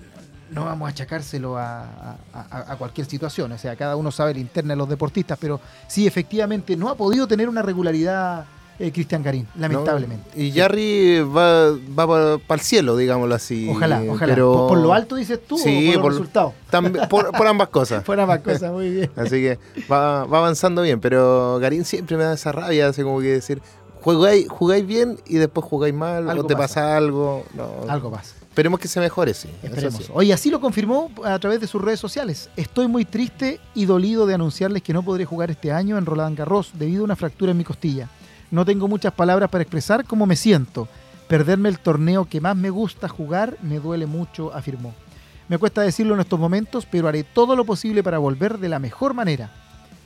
[0.52, 1.84] no vamos a achacárselo a,
[2.34, 3.52] a- a- cualquier situación.
[3.54, 6.96] O sea, cada uno sabe la interna de los deportistas, pero sí, efectivamente, no ha
[6.96, 8.44] podido tener una regularidad
[8.82, 10.30] eh, Cristian Garín, lamentablemente.
[10.36, 10.41] ¿no?
[10.41, 13.67] Y Jarry va, va para el cielo, digámoslo así.
[13.70, 14.34] Ojalá, ojalá.
[14.34, 16.54] Pero ¿Por, por lo alto dices tú Sí, o por los por- resultados?
[16.70, 18.04] también- por, por ambas cosas.
[18.06, 19.12] Fuera más cosas, muy bien.
[19.15, 19.60] Así que
[19.91, 23.62] va, va avanzando bien, pero Garín siempre me da esa rabia, así como que decir,
[24.02, 26.82] jugáis, jugáis bien y después jugáis mal, Algo o te pasa.
[26.82, 27.46] pasa, algo.
[27.54, 27.70] No.
[27.88, 28.36] Algo más.
[28.52, 29.48] Esperemos que se mejore, sí.
[29.63, 30.04] Esperemos.
[30.04, 30.12] sí.
[30.13, 32.50] Oye, así lo confirmó a través de sus redes sociales.
[32.58, 36.38] Estoy muy triste y dolido de anunciarles que no podré jugar este año en Roland
[36.38, 38.10] Garros debido a una fractura en mi costilla.
[38.52, 40.90] No tengo muchas palabras para expresar cómo me siento.
[41.30, 44.94] Perderme el torneo que más me gusta jugar me duele mucho, afirmó.
[45.48, 48.80] Me cuesta decirlo en estos momentos, pero haré todo lo posible para volver de la
[48.80, 49.52] mejor manera.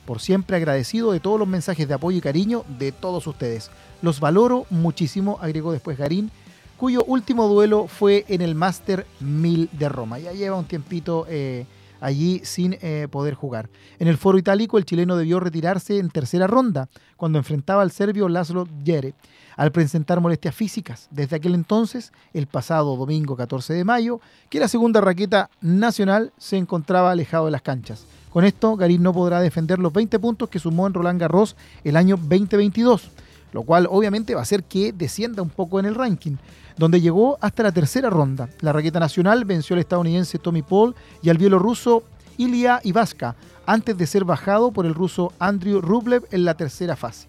[0.04, 3.70] Por siempre agradecido de todos los mensajes de apoyo y cariño de todos ustedes.
[4.02, 6.30] Los valoro muchísimo, agregó después Garín,
[6.76, 10.20] cuyo último duelo fue en el Master 1000 de Roma.
[10.20, 11.66] Ya lleva un tiempito eh,
[12.00, 13.68] allí sin eh, poder jugar.
[13.98, 18.28] En el foro itálico, el chileno debió retirarse en tercera ronda, cuando enfrentaba al serbio
[18.28, 19.14] Laszlo Djere,
[19.56, 21.08] al presentar molestias físicas.
[21.10, 26.56] Desde aquel entonces, el pasado domingo 14 de mayo, que la segunda raqueta nacional se
[26.56, 28.06] encontraba alejado de las canchas.
[28.30, 31.96] Con esto, Garín no podrá defender los 20 puntos que sumó en Roland Garros el
[31.96, 33.10] año 2022,
[33.52, 36.36] lo cual obviamente va a hacer que descienda un poco en el ranking,
[36.76, 38.48] donde llegó hasta la tercera ronda.
[38.60, 42.02] La raqueta nacional venció al estadounidense Tommy Paul y al bielorruso
[42.36, 43.34] Ilya Ivaska,
[43.64, 47.28] antes de ser bajado por el ruso Andrew Rublev en la tercera fase.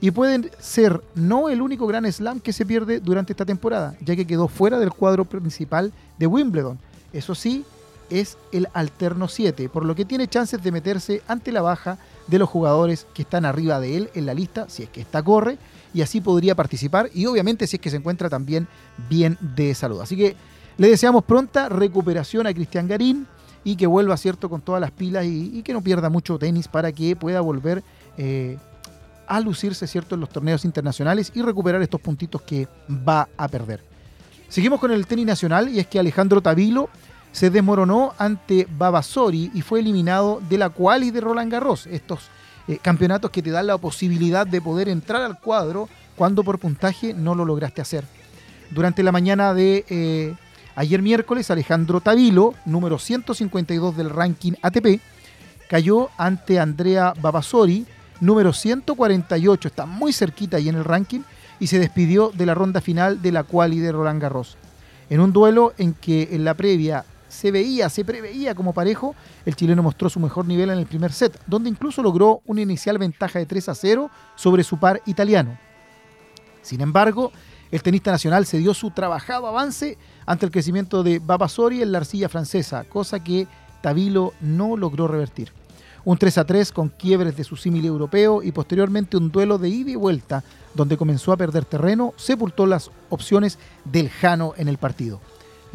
[0.00, 4.16] Y pueden ser no el único gran slam que se pierde durante esta temporada, ya
[4.16, 6.78] que quedó fuera del cuadro principal de Wimbledon.
[7.12, 7.64] Eso sí,
[8.10, 12.38] es el alterno 7, por lo que tiene chances de meterse ante la baja de
[12.38, 15.58] los jugadores que están arriba de él en la lista, si es que esta corre,
[15.92, 18.66] y así podría participar, y obviamente si es que se encuentra también
[19.08, 20.00] bien de salud.
[20.00, 20.36] Así que
[20.76, 23.26] le deseamos pronta recuperación a Cristian Garín
[23.62, 26.92] y que vuelva, ¿cierto?, con todas las pilas y, que no pierda mucho tenis para
[26.92, 27.82] que pueda volver
[28.18, 28.58] eh,
[29.26, 33.80] a lucirse, ¿cierto?, en los torneos internacionales y recuperar estos puntitos que va a perder.
[34.48, 36.88] Seguimos con el tenis nacional y es que Alejandro Tavilo
[37.34, 42.20] se desmoronó ante Babasori y fue eliminado de la quali de Roland Garros, estos
[42.68, 47.12] eh, campeonatos que te dan la posibilidad de poder entrar al cuadro cuando por puntaje
[47.12, 48.04] no lo lograste hacer.
[48.70, 50.36] Durante la mañana de eh,
[50.76, 55.00] ayer miércoles, Alejandro Tavilo, número 152 del ranking ATP,
[55.68, 57.84] cayó ante Andrea Babasori,
[58.20, 61.22] número 148, está muy cerquita ahí en el ranking,
[61.58, 64.56] y se despidió de la ronda final de la quali de Roland Garros.
[65.10, 67.04] En un duelo en que en la previa
[67.34, 69.14] se veía, se preveía como parejo,
[69.44, 72.96] el chileno mostró su mejor nivel en el primer set, donde incluso logró una inicial
[72.96, 75.58] ventaja de 3 a 0 sobre su par italiano.
[76.62, 77.32] Sin embargo,
[77.70, 81.98] el tenista nacional se dio su trabajado avance ante el crecimiento de Babasori en la
[81.98, 83.48] arcilla francesa, cosa que
[83.82, 85.52] Tavilo no logró revertir.
[86.04, 89.70] Un 3 a 3 con quiebres de su símil europeo y posteriormente un duelo de
[89.70, 94.78] ida y vuelta donde comenzó a perder terreno, sepultó las opciones del Jano en el
[94.78, 95.20] partido.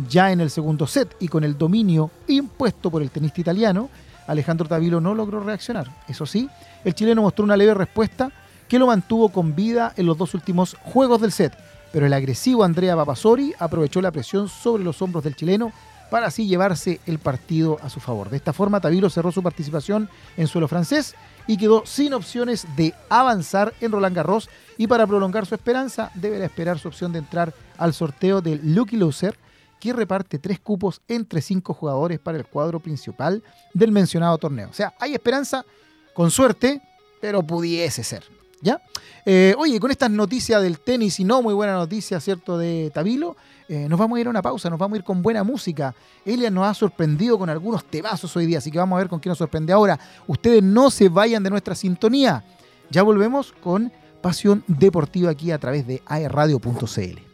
[0.07, 3.89] Ya en el segundo set y con el dominio impuesto por el tenista italiano,
[4.27, 5.87] Alejandro Tavilo no logró reaccionar.
[6.07, 6.49] Eso sí,
[6.85, 8.31] el chileno mostró una leve respuesta
[8.67, 11.57] que lo mantuvo con vida en los dos últimos juegos del set,
[11.91, 15.73] pero el agresivo Andrea Papasori aprovechó la presión sobre los hombros del chileno
[16.09, 18.29] para así llevarse el partido a su favor.
[18.29, 22.93] De esta forma, Tavilo cerró su participación en suelo francés y quedó sin opciones de
[23.09, 27.53] avanzar en Roland Garros y para prolongar su esperanza deberá esperar su opción de entrar
[27.77, 29.35] al sorteo del Lucky Loser
[29.79, 34.69] que reparte tres cupos entre cinco jugadores para el cuadro principal del mencionado torneo.
[34.69, 35.65] O sea, hay esperanza,
[36.13, 36.81] con suerte,
[37.21, 38.23] pero pudiese ser.
[38.61, 38.81] ¿Ya?
[39.25, 43.37] Eh, oye, con estas noticias del tenis y no muy buena noticia, ¿cierto?, de Tabilo,
[43.69, 45.95] eh, nos vamos a ir a una pausa, nos vamos a ir con buena música.
[46.25, 49.19] Elian nos ha sorprendido con algunos temazos hoy día, así que vamos a ver con
[49.19, 49.97] qué nos sorprende ahora.
[50.27, 52.43] Ustedes no se vayan de nuestra sintonía.
[52.89, 57.28] Ya volvemos con Pasión Deportiva aquí a través de aerradio.cl.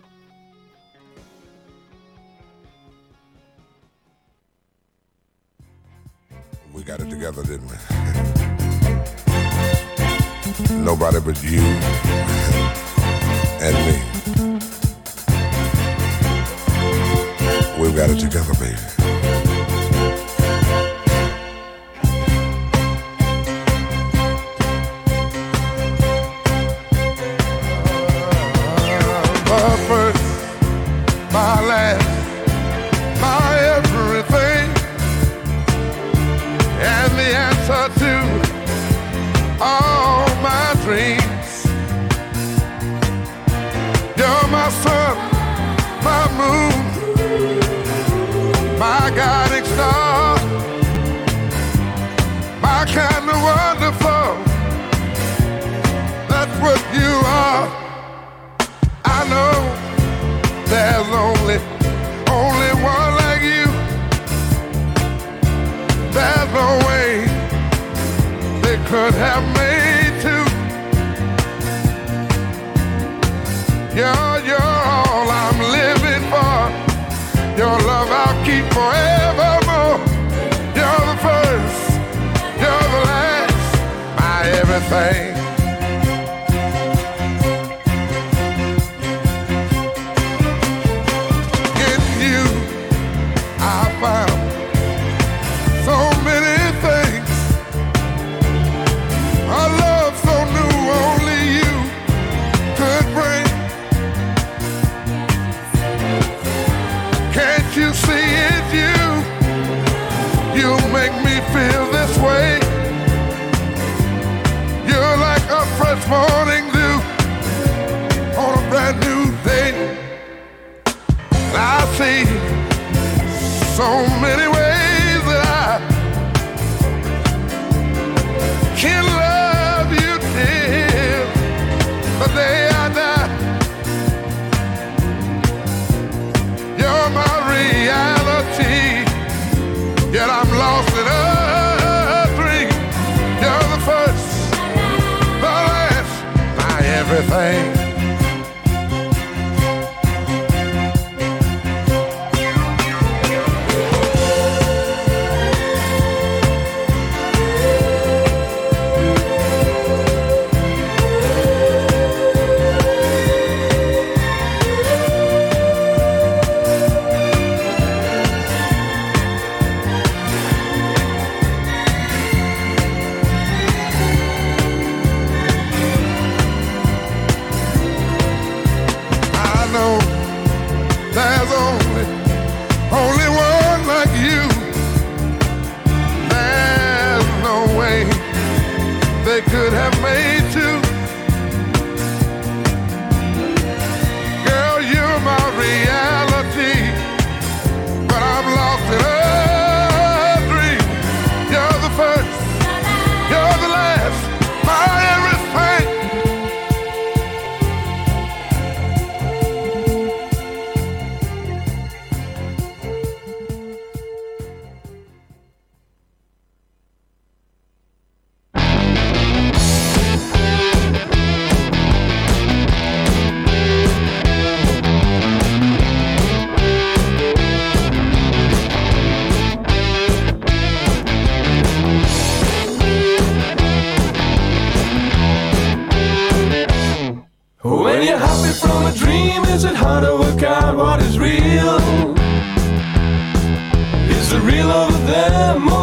[6.75, 7.77] We got it together, didn't we?
[10.75, 11.61] Nobody but you
[13.61, 13.95] and me.
[17.81, 19.34] We've got it together, baby.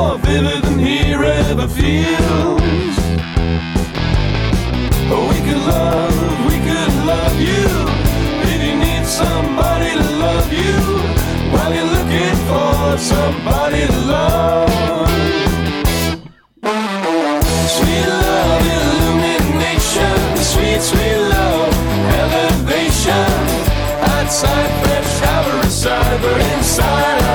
[0.03, 0.99] more vivid than he
[1.51, 2.97] ever feels.
[5.31, 6.17] We could love,
[6.49, 7.67] we could love you.
[8.53, 10.79] If you need somebody to love you,
[11.53, 15.11] while well, you're looking for somebody to love.
[17.77, 20.19] Sweet love, illumination,
[20.53, 21.73] sweet, sweet love,
[22.23, 23.31] elevation.
[24.15, 27.32] Outside, fresh shower, inside, but inside,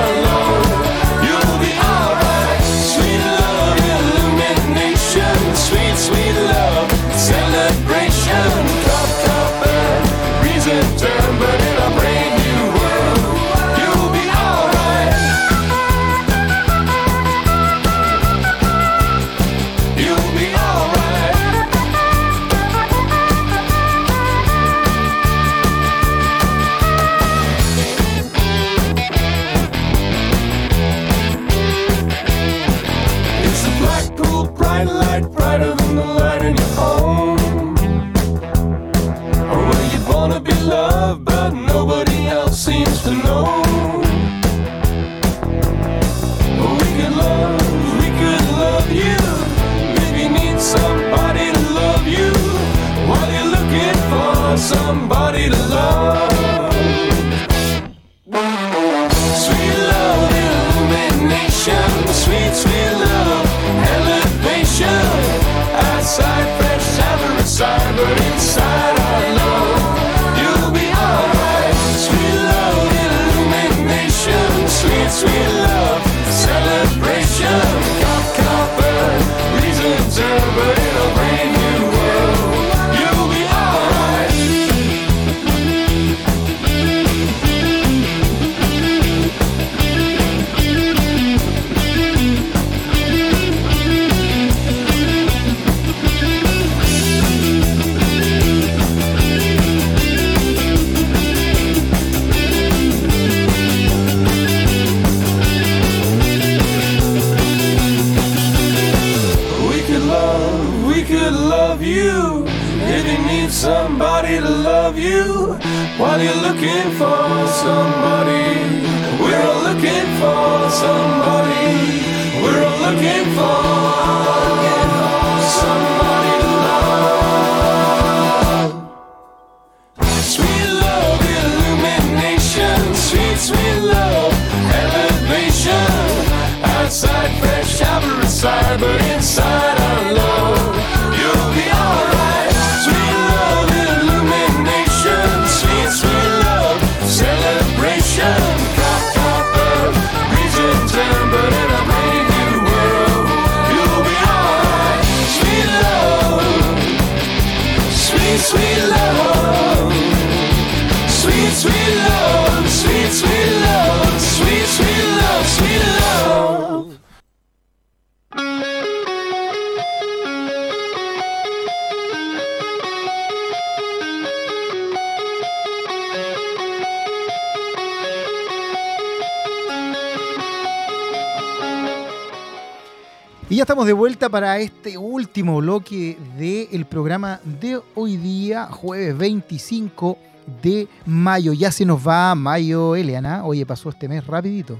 [185.38, 190.18] último bloque del programa de hoy día, jueves 25
[190.60, 191.52] de mayo.
[191.52, 193.44] Ya se nos va mayo, Eliana.
[193.44, 194.76] Oye, pasó este mes rapidito.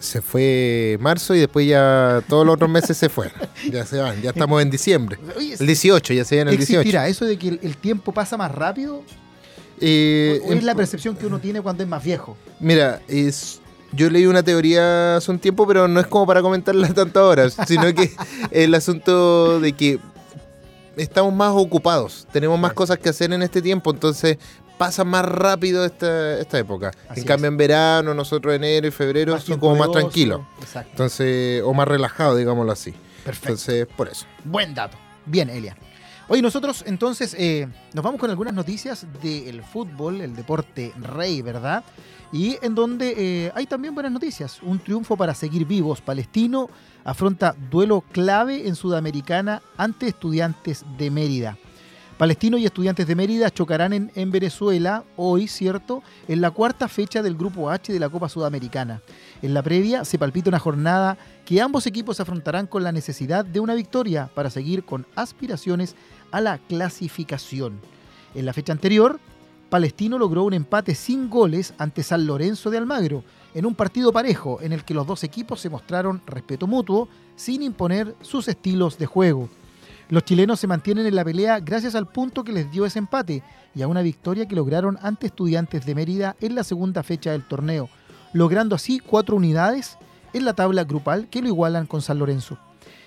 [0.00, 3.34] Se fue marzo y después ya todos los otros meses se fueron.
[3.70, 5.16] Ya se van, ya estamos en diciembre.
[5.36, 6.80] Oye, El 18, ya se viene el 18.
[6.80, 9.04] ¿Existirá eso de que el, el tiempo pasa más rápido?
[9.80, 12.36] Eh, ¿O es la percepción que uno tiene cuando es más viejo?
[12.58, 13.60] Mira, es,
[13.92, 17.50] yo leí una teoría hace un tiempo, pero no es como para comentarla tanto ahora,
[17.50, 18.10] sino que
[18.50, 19.98] el asunto de que
[20.96, 24.38] estamos más ocupados, tenemos más cosas que hacer en este tiempo, entonces
[24.78, 26.90] pasa más rápido esta, esta época.
[27.08, 27.52] Así en cambio, es.
[27.52, 30.40] en verano, nosotros enero y febrero Más son como más tranquilos.
[30.60, 30.90] Exacto.
[30.92, 32.94] Entonces, o más relajados, digámoslo así.
[33.24, 33.48] Perfecto.
[33.48, 34.24] Entonces, por eso.
[34.44, 34.96] Buen dato.
[35.26, 35.76] Bien, Elia.
[36.28, 41.82] Hoy nosotros entonces eh, nos vamos con algunas noticias del fútbol, el deporte rey, ¿verdad?
[42.32, 44.60] Y en donde eh, hay también buenas noticias.
[44.62, 46.00] Un triunfo para seguir vivos.
[46.00, 46.70] Palestino
[47.04, 51.58] afronta duelo clave en Sudamericana ante estudiantes de Mérida.
[52.20, 56.02] Palestino y Estudiantes de Mérida chocarán en, en Venezuela hoy, ¿cierto?
[56.28, 59.00] En la cuarta fecha del Grupo H de la Copa Sudamericana.
[59.40, 61.16] En la previa se palpita una jornada
[61.46, 65.96] que ambos equipos afrontarán con la necesidad de una victoria para seguir con aspiraciones
[66.30, 67.80] a la clasificación.
[68.34, 69.18] En la fecha anterior,
[69.70, 73.22] Palestino logró un empate sin goles ante San Lorenzo de Almagro,
[73.54, 77.62] en un partido parejo en el que los dos equipos se mostraron respeto mutuo sin
[77.62, 79.48] imponer sus estilos de juego.
[80.08, 83.44] Los chilenos se mantienen en la pelea gracias al punto que les dio ese empate
[83.72, 87.46] y a una victoria que lograron ante estudiantes de Mérida en la segunda fecha del
[87.46, 87.88] torneo,
[88.32, 89.98] logrando así cuatro unidades
[90.32, 92.58] en la tabla grupal que lo igualan con San Lorenzo.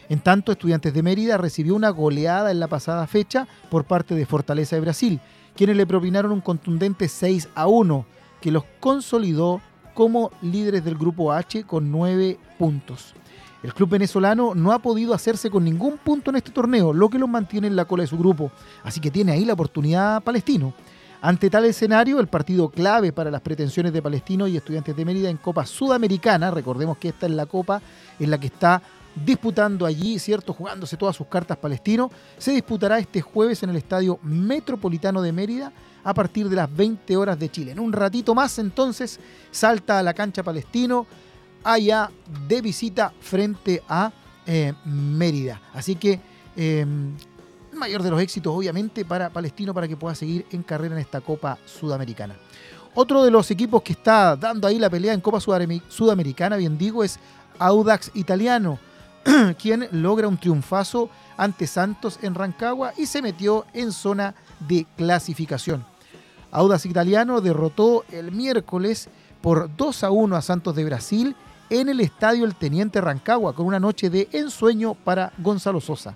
[0.07, 4.25] En tanto, Estudiantes de Mérida recibió una goleada en la pasada fecha por parte de
[4.25, 5.19] Fortaleza de Brasil,
[5.55, 8.05] quienes le propinaron un contundente 6 a 1,
[8.41, 9.61] que los consolidó
[9.93, 13.13] como líderes del grupo H con 9 puntos.
[13.61, 17.17] El club venezolano no ha podido hacerse con ningún punto en este torneo, lo que
[17.17, 18.51] los mantiene en la cola de su grupo,
[18.83, 20.73] así que tiene ahí la oportunidad palestino.
[21.21, 25.29] Ante tal escenario, el partido clave para las pretensiones de Palestino y Estudiantes de Mérida
[25.29, 27.81] en Copa Sudamericana, recordemos que esta es la copa
[28.19, 28.81] en la que está
[29.15, 30.53] disputando allí, ¿cierto?
[30.53, 35.71] Jugándose todas sus cartas Palestino, se disputará este jueves en el Estadio Metropolitano de Mérida
[36.03, 37.71] a partir de las 20 horas de Chile.
[37.71, 39.19] En un ratito más, entonces,
[39.51, 41.05] salta a la cancha Palestino
[41.63, 42.09] allá
[42.47, 44.11] de visita frente a
[44.45, 45.61] eh, Mérida.
[45.73, 46.19] Así que
[46.55, 47.15] el
[47.73, 51.21] mayor de los éxitos, obviamente, para Palestino para que pueda seguir en carrera en esta
[51.21, 52.35] Copa Sudamericana.
[52.95, 56.77] Otro de los equipos que está dando ahí la pelea en Copa Sudame- Sudamericana, bien
[56.77, 57.17] digo, es
[57.57, 58.77] Audax Italiano,
[59.61, 64.35] quien logra un triunfazo ante Santos en Rancagua y se metió en zona
[64.67, 65.85] de clasificación.
[66.51, 69.09] Audax Italiano derrotó el miércoles
[69.41, 71.35] por 2 a 1 a Santos de Brasil
[71.69, 76.15] en el estadio El Teniente Rancagua con una noche de ensueño para Gonzalo Sosa.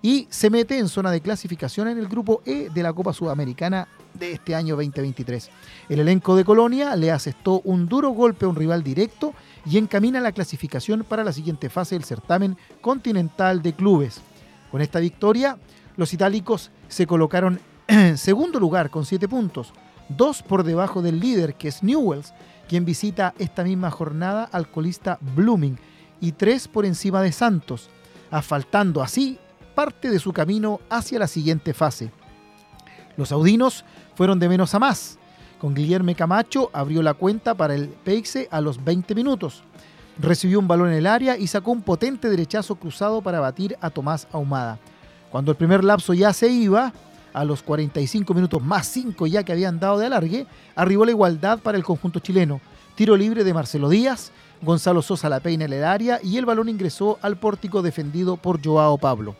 [0.00, 3.88] Y se mete en zona de clasificación en el grupo E de la Copa Sudamericana
[4.12, 5.50] de este año 2023.
[5.88, 9.34] El elenco de Colonia le asestó un duro golpe a un rival directo
[9.66, 14.20] y encamina la clasificación para la siguiente fase del certamen continental de clubes.
[14.70, 15.58] Con esta victoria,
[15.96, 19.72] los itálicos se colocaron en segundo lugar con 7 puntos,
[20.08, 22.34] dos por debajo del líder que es Newells,
[22.68, 25.78] quien visita esta misma jornada al colista Blooming,
[26.20, 27.90] y tres por encima de Santos,
[28.30, 29.38] asfaltando así
[29.74, 32.10] parte de su camino hacia la siguiente fase.
[33.16, 33.84] Los audinos
[34.14, 35.18] fueron de menos a más.
[35.60, 39.62] Con Guillermo Camacho abrió la cuenta para el Peixe a los 20 minutos.
[40.18, 43.90] Recibió un balón en el área y sacó un potente derechazo cruzado para batir a
[43.90, 44.78] Tomás Ahumada.
[45.30, 46.92] Cuando el primer lapso ya se iba,
[47.34, 50.46] a los 45 minutos más 5 ya que habían dado de alargue,
[50.76, 52.60] arribó la igualdad para el conjunto chileno.
[52.94, 54.30] Tiro libre de Marcelo Díaz,
[54.62, 58.64] Gonzalo Sosa la peina en el área y el balón ingresó al pórtico defendido por
[58.64, 59.34] Joao Pablo.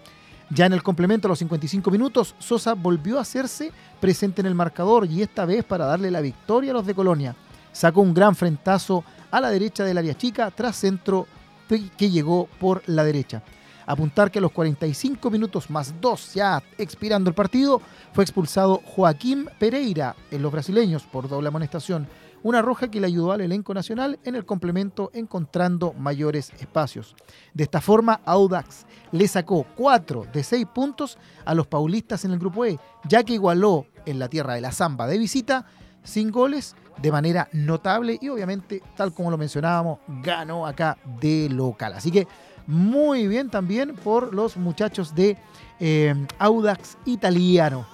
[0.50, 4.54] Ya en el complemento a los 55 minutos, Sosa volvió a hacerse presente en el
[4.54, 7.34] marcador y esta vez para darle la victoria a los de Colonia.
[7.72, 11.26] Sacó un gran frentazo a la derecha del área chica tras centro
[11.68, 13.42] que llegó por la derecha.
[13.86, 17.82] Apuntar que a los 45 minutos más 2, ya expirando el partido,
[18.12, 22.06] fue expulsado Joaquín Pereira en los brasileños por doble amonestación.
[22.44, 27.16] Una roja que le ayudó al elenco nacional en el complemento encontrando mayores espacios.
[27.54, 31.16] De esta forma, Audax le sacó 4 de 6 puntos
[31.46, 32.78] a los paulistas en el grupo E,
[33.08, 35.64] ya que igualó en la tierra de la Zamba de visita
[36.02, 41.94] sin goles de manera notable y obviamente, tal como lo mencionábamos, ganó acá de local.
[41.94, 42.28] Así que
[42.66, 45.38] muy bien también por los muchachos de
[45.80, 47.86] eh, Audax Italiano.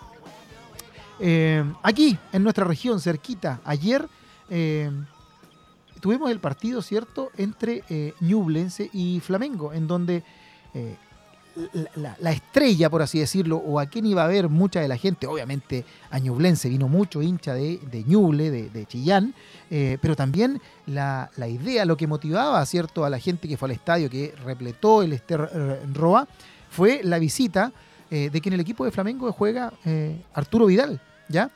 [1.20, 4.08] Eh, aquí, en nuestra región, cerquita, ayer
[4.50, 4.90] eh,
[6.00, 10.22] tuvimos el partido, ¿cierto?, entre eh, Ñublense y Flamengo, en donde
[10.74, 10.96] eh,
[11.72, 14.88] la, la- la estrella, por así decirlo, o a quien iba a ver mucha de
[14.88, 18.04] la gente, obviamente a Ñublense vino mucho hincha de, de
[18.50, 19.34] de, Chillán,
[19.70, 23.72] eh, pero también la, idea, lo que motivaba, ¿cierto?, a la gente que fue al
[23.72, 26.26] estadio, que repletó el Ester eh, Roa,
[26.70, 27.72] fue la visita
[28.10, 29.72] de que en el equipo de Flamengo juega
[30.34, 31.48] Arturo Vidal, ¿ya?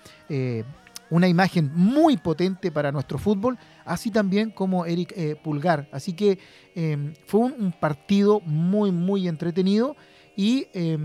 [1.15, 5.89] Una imagen muy potente para nuestro fútbol, así también como Eric eh, Pulgar.
[5.93, 6.41] Así que
[6.75, 9.95] eh, fue un, partido muy, muy entretenido
[10.37, 10.99] y eh,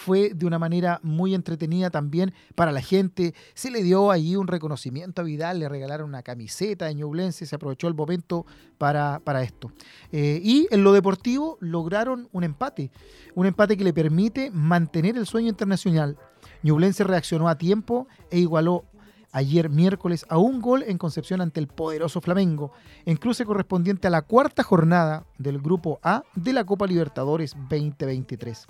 [0.00, 3.34] fue de una manera muy entretenida también para la gente.
[3.54, 7.54] Se le dio allí un reconocimiento a Vidal, le regalaron una camiseta de Ñublense, se
[7.54, 8.46] aprovechó el momento
[8.78, 9.72] para, para esto.
[10.10, 12.90] Eh, y en lo deportivo lograron un empate,
[13.34, 16.16] un empate que le permite mantener el sueño internacional.
[16.62, 18.84] Ñublense reaccionó a tiempo e igualó
[19.32, 22.72] ayer miércoles a un gol en Concepción ante el poderoso Flamengo,
[23.04, 28.66] en cruce correspondiente a la cuarta jornada del Grupo A de la Copa Libertadores 2023.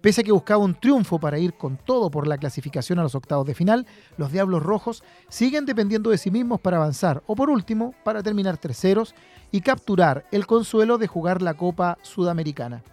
[0.00, 3.16] Pese a que buscaba un triunfo para ir con todo por la clasificación a los
[3.16, 3.86] octavos de final,
[4.16, 8.58] los Diablos Rojos siguen dependiendo de sí mismos para avanzar o por último para terminar
[8.58, 9.14] terceros
[9.50, 12.84] y capturar el consuelo de jugar la Copa Sudamericana.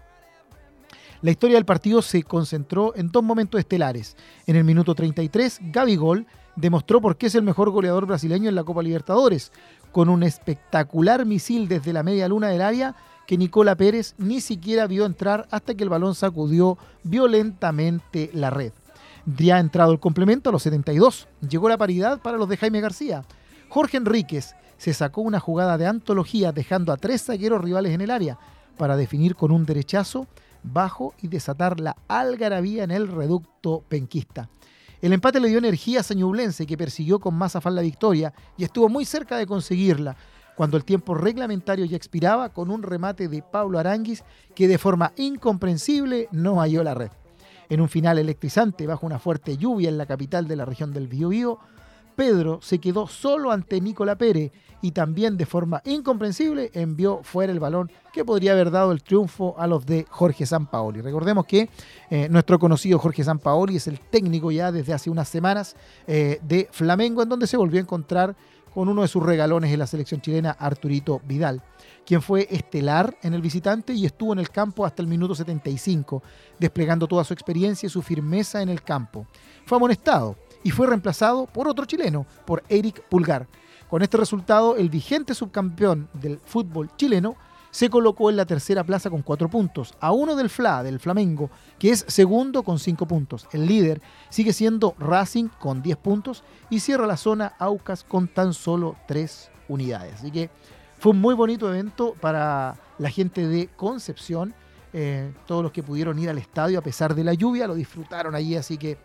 [1.22, 4.18] La historia del partido se concentró en dos momentos estelares.
[4.48, 6.26] En el minuto 33, Gabigol
[6.56, 9.52] demostró por qué es el mejor goleador brasileño en la Copa Libertadores,
[9.92, 12.96] con un espectacular misil desde la media luna del área
[13.26, 18.72] que Nicola Pérez ni siquiera vio entrar hasta que el balón sacudió violentamente la red.
[19.26, 23.24] Ya entrado el complemento a los 72, llegó la paridad para los de Jaime García.
[23.70, 28.12] Jorge Enríquez se sacó una jugada de antología dejando a tres zagueros rivales en el
[28.12, 28.38] área
[28.78, 30.28] para definir con un derechazo
[30.62, 34.50] bajo y desatar la algarabía en el reducto penquista.
[35.06, 38.64] El empate le dio energía a Sañublense, que persiguió con más afán la victoria y
[38.64, 40.18] estuvo muy cerca de conseguirla,
[40.56, 44.24] cuando el tiempo reglamentario ya expiraba con un remate de Pablo Aranguis
[44.56, 47.12] que de forma incomprensible no halló la red.
[47.70, 51.08] En un final electrizante bajo una fuerte lluvia en la capital de la región del
[51.08, 51.60] Biobío,
[52.16, 54.52] Pedro se quedó solo ante Nicola Pérez
[54.82, 59.56] y también de forma incomprensible envió fuera el balón que podría haber dado el triunfo
[59.58, 61.02] a los de Jorge Sampaoli.
[61.02, 61.70] Recordemos que
[62.10, 65.76] eh, nuestro conocido Jorge Sampaoli es el técnico ya desde hace unas semanas
[66.08, 68.36] eh, de Flamengo, en donde se volvió a encontrar
[68.76, 71.64] con uno de sus regalones en la selección chilena, Arturito Vidal,
[72.06, 76.22] quien fue estelar en el visitante y estuvo en el campo hasta el minuto 75,
[76.60, 79.26] desplegando toda su experiencia y su firmeza en el campo.
[79.66, 80.36] Fue amonestado
[80.66, 83.48] y fue reemplazado por otro chileno, por Eric Pulgar.
[83.88, 87.36] Con este resultado, el vigente subcampeón del fútbol chileno
[87.70, 91.52] se colocó en la tercera plaza con cuatro puntos, a uno del FLA, del Flamengo,
[91.78, 93.48] que es segundo con cinco puntos.
[93.52, 98.56] El líder sigue siendo Racing con 10 puntos y cierra la zona Aucas con tan
[98.56, 100.16] solo tres unidades.
[100.16, 100.50] Así que
[100.98, 104.56] fue un muy bonito evento para la gente de Concepción.
[104.94, 108.34] Eh, todos los que pudieron ir al estadio a pesar de la lluvia lo disfrutaron
[108.34, 108.98] allí, así que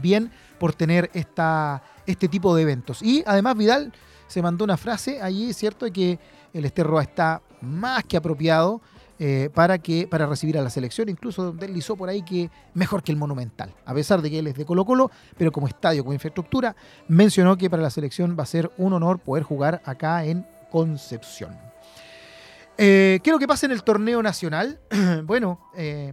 [0.00, 3.02] bien por tener esta, este tipo de eventos.
[3.02, 3.92] Y además Vidal
[4.26, 5.84] se mandó una frase allí, ¿cierto?
[5.84, 6.18] De que
[6.52, 8.80] el Esterroa está más que apropiado
[9.18, 11.08] eh, para, que, para recibir a la selección.
[11.08, 13.72] Incluso deslizó por ahí que mejor que el Monumental.
[13.84, 16.74] A pesar de que él es de Colo Colo, pero como estadio, como infraestructura,
[17.08, 21.56] mencionó que para la selección va a ser un honor poder jugar acá en Concepción.
[22.76, 24.80] Eh, ¿Qué es lo que pasa en el torneo nacional?
[25.24, 26.12] bueno, eh,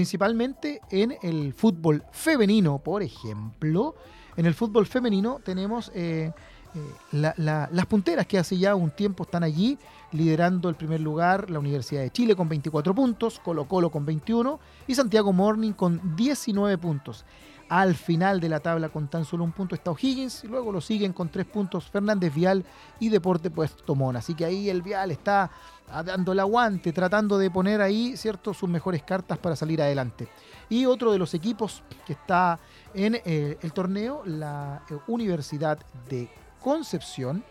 [0.00, 3.94] principalmente en el fútbol femenino, por ejemplo.
[4.36, 6.32] En el fútbol femenino tenemos eh,
[6.74, 6.80] eh,
[7.12, 9.78] la- la- las punteras que hace ya un tiempo están allí,
[10.12, 14.60] liderando el primer lugar la Universidad de Chile con 24 puntos, Colo Colo con 21
[14.86, 17.24] y Santiago Morning con 19 puntos.
[17.68, 20.80] al final de la tabla con tan solo un punto está O'Higgins y luego lo
[20.80, 22.64] siguen con tres puntos Fernández Vial
[23.00, 24.18] y Deporte Puesto Montt.
[24.18, 25.50] Así que ahí el Vial está
[25.88, 30.28] dando el aguante, tratando de poner ahí cierto, sus mejores cartas para salir adelante.
[30.68, 32.58] Y otro de los equipos que está
[32.92, 35.78] en eh, el torneo, la eh, Universidad
[36.08, 36.28] de
[36.60, 37.44] Concepción,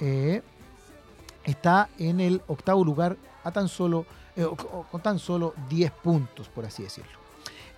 [0.00, 0.42] eh,
[1.44, 4.04] está en el octavo lugar a tan solo,
[4.90, 7.18] con tan solo 10 puntos, por así decirlo.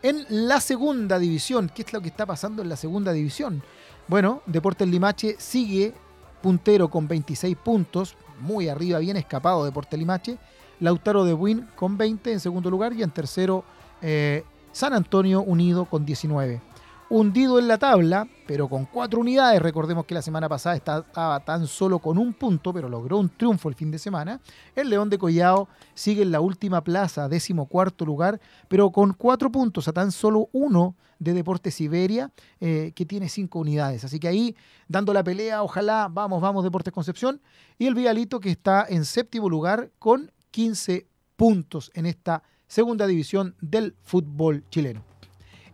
[0.02, 3.62] En la segunda división, ¿qué es lo que está pasando en la segunda división?
[4.08, 5.94] Bueno, Deportes Limache sigue
[6.42, 10.38] puntero con 26 puntos, muy arriba, bien escapado Deportes Limache.
[10.80, 13.64] Lautaro de Buin con 20 en segundo lugar y en tercero
[14.00, 16.62] eh, San Antonio Unido con 19
[17.10, 19.62] hundido en la tabla, pero con cuatro unidades.
[19.62, 23.68] Recordemos que la semana pasada estaba tan solo con un punto, pero logró un triunfo
[23.68, 24.40] el fin de semana.
[24.74, 29.52] El León de Collao sigue en la última plaza, décimo cuarto lugar, pero con cuatro
[29.52, 34.02] puntos a tan solo uno de Deportes Siberia, eh, que tiene cinco unidades.
[34.02, 34.56] Así que ahí,
[34.88, 37.40] dando la pelea, ojalá, vamos, vamos, Deportes Concepción.
[37.78, 43.54] Y el Vialito, que está en séptimo lugar con 15 puntos en esta segunda división
[43.60, 45.09] del fútbol chileno.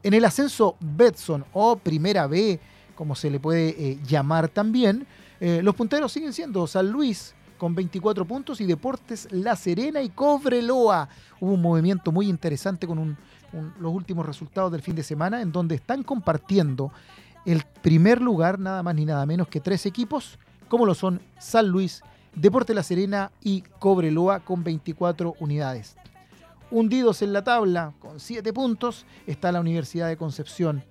[0.03, 2.61] En el ascenso Betson o Primera B,
[2.95, 5.07] como se le puede eh, llamar también,
[5.41, 10.11] eh, los punteros siguen siendo San Luis con 24 puntos y Deportes La Serena y
[10.11, 11.09] Cobreloa.
[11.41, 13.17] Hubo un movimiento muy interesante con
[13.81, 16.93] los últimos resultados del fin de semana en donde están compartiendo
[17.45, 20.39] el primer lugar nada más ni nada menos que tres equipos,
[20.69, 22.03] como lo son San Luis,
[22.35, 25.97] Deportes La Serena y Cobreloa con 24 unidades
[26.71, 30.83] hundidos en la tabla con 7 puntos está la Universidad de Concepción.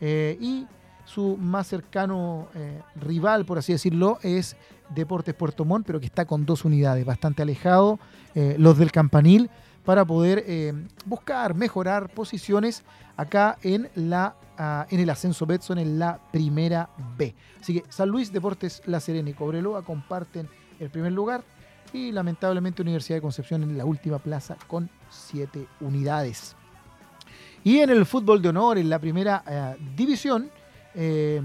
[0.00, 0.66] Eh, y
[1.04, 4.56] su más cercano eh, rival, por así decirlo, es
[4.90, 7.98] Deportes Puerto Montt, pero que está con dos unidades, bastante alejado,
[8.34, 9.50] eh, los del Campanil,
[9.84, 10.44] para poder
[11.06, 12.84] buscar, mejorar posiciones
[13.16, 17.34] acá en, la, ah, en el ascenso Betson en la primera B.
[17.60, 21.42] Así que San Luis, Deportes La Serena y Cobreloa comparten el primer lugar
[21.92, 26.56] y lamentablemente Universidad de Concepción en la última plaza con 7 unidades.
[27.64, 30.50] Y en el fútbol de honor, en la primera eh, división,
[30.94, 31.40] eh,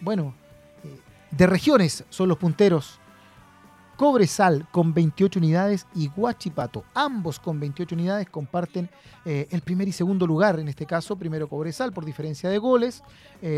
[0.00, 0.34] bueno,
[0.82, 0.98] eh,
[1.30, 2.98] de regiones son los punteros.
[3.96, 8.88] Cobresal con 28 unidades y Guachipato, ambos con 28 unidades, comparten
[9.24, 10.60] el primer y segundo lugar.
[10.60, 13.02] En este caso, primero Cobresal por diferencia de goles,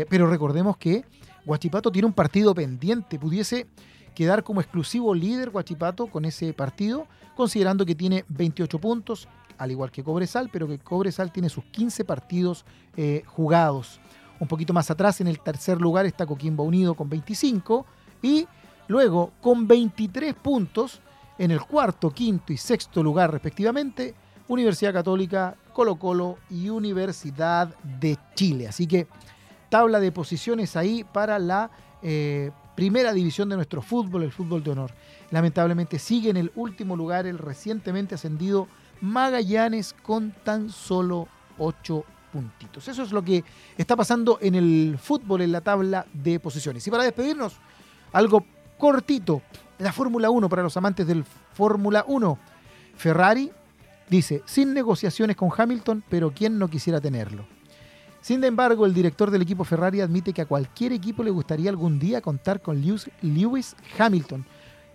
[0.09, 1.05] pero recordemos que
[1.45, 3.67] Guachipato tiene un partido pendiente, pudiese
[4.15, 9.91] quedar como exclusivo líder Guachipato con ese partido, considerando que tiene 28 puntos, al igual
[9.91, 12.65] que Cobresal, pero que Cobresal tiene sus 15 partidos
[12.97, 13.99] eh, jugados.
[14.39, 17.85] Un poquito más atrás, en el tercer lugar, está Coquimbo Unido con 25
[18.23, 18.47] y
[18.87, 20.99] luego con 23 puntos
[21.37, 24.13] en el cuarto, quinto y sexto lugar respectivamente,
[24.47, 28.67] Universidad Católica, Colo Colo y Universidad de Chile.
[28.67, 29.07] Así que
[29.69, 34.71] tabla de posiciones ahí para la eh, primera división de nuestro fútbol, el fútbol de
[34.71, 34.91] honor.
[35.29, 38.67] Lamentablemente sigue en el último lugar el recientemente ascendido
[39.01, 42.87] Magallanes con tan solo 8 puntitos.
[42.87, 43.43] Eso es lo que
[43.77, 46.85] está pasando en el fútbol en la tabla de posiciones.
[46.87, 47.55] Y para despedirnos,
[48.13, 48.45] algo
[48.77, 49.41] cortito,
[49.79, 52.37] la Fórmula 1 para los amantes del Fórmula 1.
[52.95, 53.51] Ferrari
[54.09, 57.45] dice, sin negociaciones con Hamilton, pero ¿quién no quisiera tenerlo?
[58.21, 61.97] Sin embargo, el director del equipo Ferrari admite que a cualquier equipo le gustaría algún
[61.97, 64.45] día contar con Lewis, Hamilton,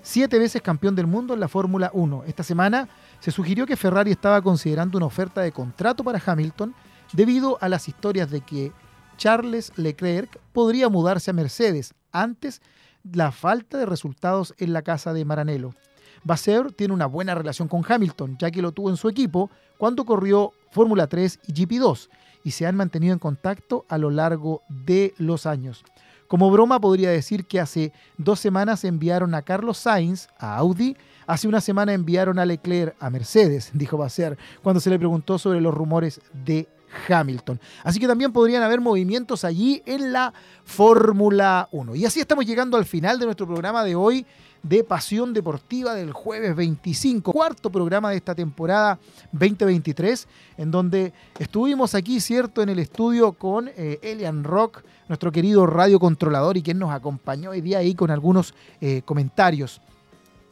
[0.00, 2.22] siete veces campeón del mundo en la Fórmula 1.
[2.28, 6.72] Esta semana se sugirió que Ferrari estaba considerando una oferta de contrato para Hamilton
[7.12, 8.72] debido a las historias de que
[9.16, 12.62] Charles Leclerc podría mudarse a Mercedes antes
[13.02, 15.74] la falta de resultados en la casa de Maranello.
[16.22, 20.04] Vasseur tiene una buena relación con Hamilton, ya que lo tuvo en su equipo cuando
[20.04, 22.08] corrió Fórmula 3 y GP2
[22.47, 25.84] y se han mantenido en contacto a lo largo de los años.
[26.28, 31.49] Como broma podría decir que hace dos semanas enviaron a Carlos Sainz a Audi, hace
[31.49, 35.74] una semana enviaron a Leclerc a Mercedes, dijo Basser, cuando se le preguntó sobre los
[35.74, 36.68] rumores de
[37.09, 37.59] Hamilton.
[37.82, 40.32] Así que también podrían haber movimientos allí en la
[40.64, 41.97] Fórmula 1.
[41.97, 44.24] Y así estamos llegando al final de nuestro programa de hoy
[44.68, 48.98] de Pasión Deportiva del jueves 25, cuarto programa de esta temporada
[49.32, 50.26] 2023,
[50.58, 56.56] en donde estuvimos aquí, ¿cierto?, en el estudio con eh, Elian Rock, nuestro querido radiocontrolador
[56.56, 59.80] y quien nos acompañó hoy día ahí con algunos eh, comentarios.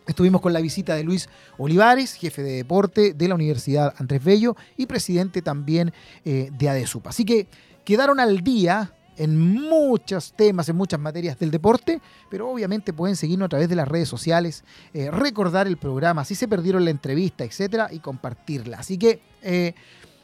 [0.06, 4.54] Estuvimos con la visita de Luis Olivares, jefe de deporte de la Universidad Andrés Bello
[4.76, 5.92] y presidente también
[6.24, 7.06] eh, de ADESUP.
[7.06, 7.48] Así que
[7.84, 12.00] quedaron al día en muchos temas, en muchas materias del deporte,
[12.30, 16.34] pero obviamente pueden seguirnos a través de las redes sociales, eh, recordar el programa, si
[16.34, 18.78] se perdieron la entrevista, etcétera, y compartirla.
[18.78, 19.74] Así que, eh,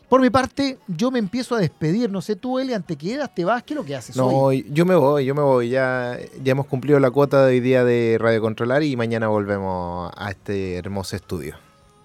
[0.09, 2.11] Por mi parte, yo me empiezo a despedir.
[2.11, 3.33] No sé, tú, Elian, ¿te quedas?
[3.33, 3.63] ¿Te vas?
[3.63, 4.67] ¿Qué es lo que haces No, hoy?
[4.73, 5.69] yo me voy, yo me voy.
[5.69, 10.11] Ya, ya hemos cumplido la cuota de hoy día de Radio Controlar y mañana volvemos
[10.17, 11.55] a este hermoso estudio.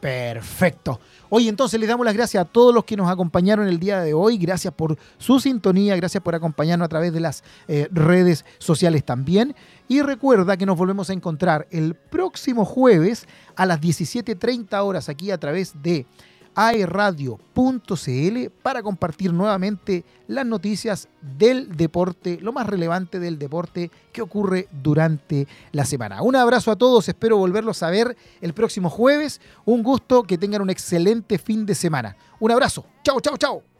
[0.05, 0.99] Perfecto.
[1.29, 4.13] Oye, entonces les damos las gracias a todos los que nos acompañaron el día de
[4.13, 4.37] hoy.
[4.37, 9.55] Gracias por su sintonía, gracias por acompañarnos a través de las eh, redes sociales también.
[9.87, 15.31] Y recuerda que nos volvemos a encontrar el próximo jueves a las 17.30 horas aquí
[15.31, 16.05] a través de
[16.55, 24.67] aerradio.cl para compartir nuevamente las noticias del deporte, lo más relevante del deporte que ocurre
[24.71, 26.21] durante la semana.
[26.21, 29.41] Un abrazo a todos, espero volverlos a ver el próximo jueves.
[29.65, 32.15] Un gusto, que tengan un excelente fin de semana.
[32.39, 32.85] Un abrazo.
[33.03, 33.74] Chao, chao, chao.